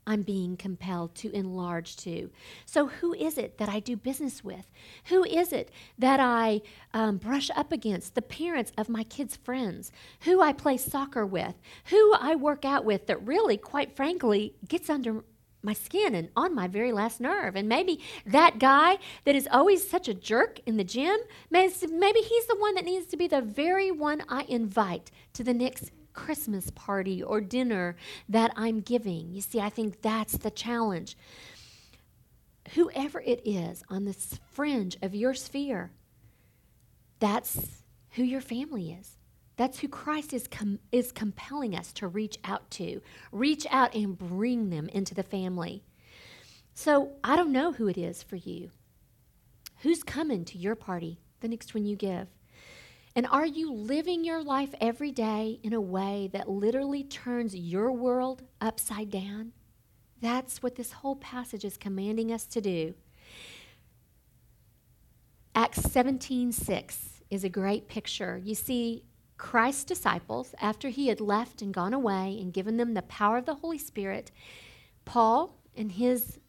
I'm 0.06 0.22
being 0.22 0.58
compelled 0.58 1.16
to 1.16 1.32
enlarge 1.32 1.96
to. 1.98 2.30
So, 2.66 2.88
who 2.88 3.14
is 3.14 3.38
it 3.38 3.58
that 3.58 3.70
I 3.70 3.80
do 3.80 3.96
business 3.96 4.44
with? 4.44 4.70
Who 5.06 5.24
is 5.24 5.54
it 5.54 5.72
that 5.98 6.20
I 6.20 6.62
um, 6.94 7.18
brush 7.18 7.50
up 7.56 7.72
against? 7.72 8.16
The 8.16 8.22
parents 8.22 8.72
of 8.78 8.90
my 8.90 9.04
kids' 9.04 9.38
friends, 9.38 9.92
who 10.22 10.42
I 10.42 10.52
play 10.52 10.78
soccer 10.78 11.26
with, 11.26 11.56
who 11.86 12.14
I 12.16 12.36
work 12.36 12.66
out 12.66 12.84
with 12.84 13.08
that 13.08 13.26
really, 13.26 13.58
quite 13.58 13.96
frankly, 13.96 14.56
gets 14.68 14.90
under 14.90 15.24
my 15.64 15.74
skin 15.74 16.14
and 16.14 16.30
on 16.36 16.54
my 16.54 16.68
very 16.68 16.92
last 16.92 17.22
nerve. 17.22 17.56
And 17.56 17.70
maybe 17.70 18.00
that 18.26 18.60
guy 18.60 18.98
that 19.26 19.36
is 19.36 19.48
always 19.52 19.88
such 19.90 20.08
a 20.08 20.14
jerk 20.14 20.60
in 20.66 20.78
the 20.78 20.84
gym, 20.84 21.18
maybe 21.50 22.20
he's 22.20 22.46
the 22.48 22.58
one 22.60 22.76
that 22.76 22.86
needs 22.86 23.06
to 23.08 23.18
be 23.18 23.28
the 23.28 23.42
very 23.42 23.90
one 23.92 24.24
I 24.28 24.44
invite 24.44 25.10
to 25.34 25.44
the 25.44 25.54
next 25.54 25.92
Christmas 26.14 26.70
party 26.72 27.24
or 27.24 27.42
dinner 27.42 27.96
that 28.30 28.52
I'm 28.56 28.82
giving. 28.82 29.34
You 29.34 29.42
see, 29.42 29.60
I 29.60 29.70
think 29.70 30.02
that's 30.02 30.38
the 30.38 30.52
challenge. 30.52 31.18
Whoever 32.76 33.20
it 33.22 33.42
is 33.44 33.84
on 33.90 34.06
this 34.06 34.40
fringe 34.52 34.98
of 35.02 35.16
your 35.16 35.34
sphere, 35.34 35.92
that's 37.20 37.84
who 38.12 38.24
your 38.24 38.42
family 38.42 38.92
is. 38.92 39.18
That's 39.56 39.80
who 39.80 39.88
Christ 39.88 40.34
is, 40.34 40.48
com- 40.48 40.80
is 40.92 41.12
compelling 41.12 41.76
us 41.76 41.94
to 41.94 42.08
reach 42.08 42.38
out 42.44 42.70
to. 42.72 43.02
Reach 43.32 43.68
out 43.70 43.94
and 43.94 44.18
bring 44.18 44.70
them 44.70 44.90
into 44.90 45.14
the 45.14 45.24
family. 45.24 45.84
So 46.74 47.12
I 47.24 47.36
don't 47.36 47.52
know 47.52 47.72
who 47.72 47.88
it 47.88 47.98
is 47.98 48.24
for 48.24 48.36
you. 48.36 48.72
Who's 49.82 50.02
coming 50.02 50.44
to 50.46 50.58
your 50.58 50.76
party 50.76 51.20
the 51.42 51.48
next 51.48 51.74
one 51.74 51.86
you 51.86 51.96
give? 51.96 52.28
And 53.16 53.28
are 53.28 53.46
you 53.46 53.72
living 53.72 54.24
your 54.24 54.42
life 54.42 54.74
every 54.82 55.12
day 55.12 55.60
in 55.62 55.74
a 55.74 55.82
way 55.82 56.30
that 56.34 56.50
literally 56.50 57.04
turns 57.04 57.56
your 57.56 57.92
world 57.92 58.42
upside 58.60 59.12
down? 59.12 59.52
That's 60.20 60.64
what 60.64 60.76
this 60.76 60.94
whole 60.94 61.18
passage 61.18 61.64
is 61.64 61.78
commanding 61.78 62.32
us 62.32 62.46
to 62.48 62.62
do. 62.62 62.96
Acts 65.54 65.82
17:6 65.82 67.22
is 67.30 67.44
a 67.44 67.50
great 67.50 67.88
picture. 67.88 68.42
You 68.44 68.56
see, 68.56 69.04
Christ's 69.44 69.84
disciples, 69.84 70.56
after 70.62 70.88
he 70.88 71.10
had 71.10 71.20
left 71.20 71.62
and 71.62 71.74
gone 71.74 71.94
away 71.94 72.38
and 72.40 72.54
given 72.54 72.78
them 72.78 72.94
the 72.94 73.02
power 73.02 73.38
of 73.38 73.46
the 73.46 73.56
Holy 73.56 73.78
Spirit, 73.78 74.32
Paul 75.04 75.60
and 75.76 75.92
his 75.92 76.40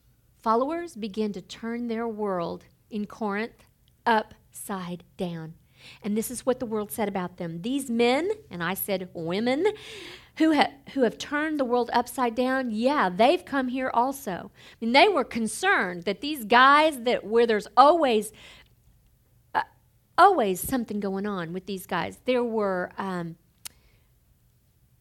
followers 0.40 0.95
began 0.95 1.32
to 1.32 1.42
turn 1.42 1.88
their 1.88 2.07
world 2.07 2.66
in 2.90 3.07
Corinth 3.07 3.64
upside 4.07 5.03
down. 5.16 5.55
And 6.03 6.16
this 6.16 6.30
is 6.30 6.47
what 6.47 6.61
the 6.61 6.66
world 6.66 6.92
said 6.92 7.09
about 7.09 7.36
them. 7.36 7.62
These 7.62 7.90
men, 7.90 8.30
and 8.49 8.62
I 8.62 8.74
said 8.74 9.11
women, 9.12 9.66
who 10.36 10.53
have, 10.53 10.70
who 10.95 11.03
have 11.03 11.18
turned 11.18 11.59
the 11.59 11.64
world 11.64 11.90
upside 11.92 12.36
down, 12.36 12.70
yeah, 12.70 13.09
they've 13.09 13.45
come 13.45 13.68
here 13.68 13.90
also. 13.92 14.53
I 14.55 14.84
mean, 14.84 14.92
they 14.92 15.09
were 15.09 15.24
concerned 15.24 16.05
that 16.05 16.20
these 16.20 16.45
guys 16.45 17.01
that 17.01 17.24
where 17.24 17.47
there's 17.47 17.68
always 17.76 18.32
always 20.16 20.60
something 20.60 21.00
going 21.00 21.26
on 21.26 21.52
with 21.52 21.66
these 21.66 21.86
guys. 21.86 22.18
There 22.24 22.44
were 22.44 22.90
um, 22.98 23.36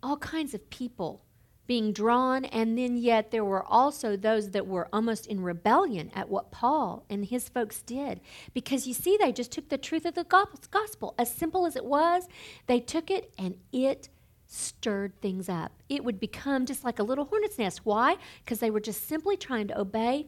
all 0.01 0.17
kinds 0.17 0.53
of 0.53 0.69
people 0.69 1.23
being 1.65 1.93
drawn, 1.93 2.43
and 2.45 2.77
then 2.77 2.97
yet 2.97 3.31
there 3.31 3.45
were 3.45 3.63
also 3.63 4.17
those 4.17 4.51
that 4.51 4.67
were 4.67 4.89
almost 4.91 5.25
in 5.25 5.41
rebellion 5.41 6.11
at 6.13 6.29
what 6.29 6.51
Paul 6.51 7.05
and 7.09 7.25
his 7.25 7.47
folks 7.47 7.81
did. 7.81 8.19
Because 8.53 8.85
you 8.85 8.93
see, 8.93 9.17
they 9.17 9.31
just 9.31 9.51
took 9.51 9.69
the 9.69 9.77
truth 9.77 10.05
of 10.05 10.13
the 10.13 10.25
gospel, 10.25 11.15
as 11.17 11.33
simple 11.33 11.65
as 11.65 11.75
it 11.75 11.85
was, 11.85 12.27
they 12.67 12.79
took 12.79 13.09
it 13.09 13.33
and 13.37 13.55
it 13.71 14.09
stirred 14.45 15.19
things 15.21 15.47
up. 15.47 15.71
It 15.87 16.03
would 16.03 16.19
become 16.19 16.65
just 16.65 16.83
like 16.83 16.99
a 16.99 17.03
little 17.03 17.25
hornet's 17.25 17.57
nest. 17.57 17.85
Why? 17.85 18.17
Because 18.43 18.59
they 18.59 18.69
were 18.69 18.81
just 18.81 19.07
simply 19.07 19.37
trying 19.37 19.67
to 19.69 19.79
obey 19.79 20.27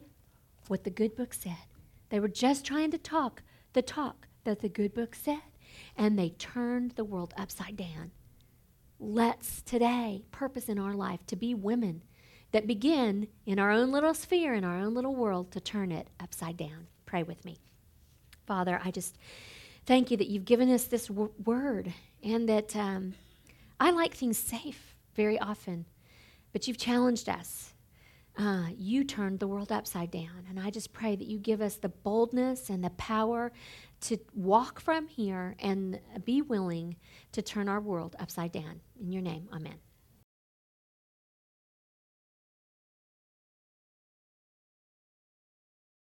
what 0.68 0.84
the 0.84 0.90
good 0.90 1.14
book 1.14 1.34
said. 1.34 1.56
They 2.08 2.18
were 2.18 2.28
just 2.28 2.64
trying 2.64 2.90
to 2.92 2.98
talk 2.98 3.42
the 3.72 3.82
talk 3.82 4.26
that 4.46 4.60
the 4.60 4.68
good 4.68 4.94
book 4.94 5.14
said, 5.14 5.42
and 5.96 6.18
they 6.18 6.30
turned 6.30 6.92
the 6.92 7.04
world 7.04 7.34
upside 7.36 7.76
down. 7.76 8.12
Let's 8.98 9.60
today 9.60 10.24
purpose 10.32 10.68
in 10.68 10.78
our 10.78 10.94
life 10.94 11.26
to 11.26 11.36
be 11.36 11.52
women 11.52 12.02
that 12.52 12.66
begin 12.66 13.28
in 13.44 13.58
our 13.58 13.70
own 13.70 13.92
little 13.92 14.14
sphere, 14.14 14.54
in 14.54 14.64
our 14.64 14.78
own 14.78 14.94
little 14.94 15.14
world, 15.14 15.50
to 15.52 15.60
turn 15.60 15.92
it 15.92 16.08
upside 16.18 16.56
down. 16.56 16.86
Pray 17.04 17.22
with 17.22 17.44
me. 17.44 17.58
Father, 18.46 18.80
I 18.82 18.90
just 18.90 19.18
thank 19.84 20.10
you 20.10 20.16
that 20.16 20.28
you've 20.28 20.44
given 20.44 20.70
us 20.70 20.84
this 20.84 21.08
w- 21.08 21.32
word 21.44 21.92
and 22.22 22.48
that 22.48 22.74
um, 22.74 23.14
I 23.78 23.90
like 23.90 24.14
things 24.14 24.38
safe 24.38 24.94
very 25.14 25.38
often, 25.38 25.86
but 26.52 26.66
you've 26.66 26.78
challenged 26.78 27.28
us. 27.28 27.74
Uh, 28.38 28.66
you 28.76 29.02
turned 29.02 29.40
the 29.40 29.46
world 29.46 29.72
upside 29.72 30.10
down. 30.10 30.44
And 30.48 30.60
I 30.60 30.70
just 30.70 30.92
pray 30.92 31.16
that 31.16 31.26
you 31.26 31.38
give 31.38 31.62
us 31.62 31.76
the 31.76 31.88
boldness 31.88 32.68
and 32.68 32.84
the 32.84 32.90
power 32.90 33.50
to 34.06 34.18
walk 34.34 34.78
from 34.80 35.08
here 35.08 35.56
and 35.58 35.98
be 36.24 36.40
willing 36.40 36.96
to 37.32 37.42
turn 37.42 37.68
our 37.68 37.80
world 37.80 38.14
upside 38.20 38.52
down. 38.52 38.80
In 39.00 39.10
your 39.10 39.22
name, 39.22 39.48
amen. 39.52 39.74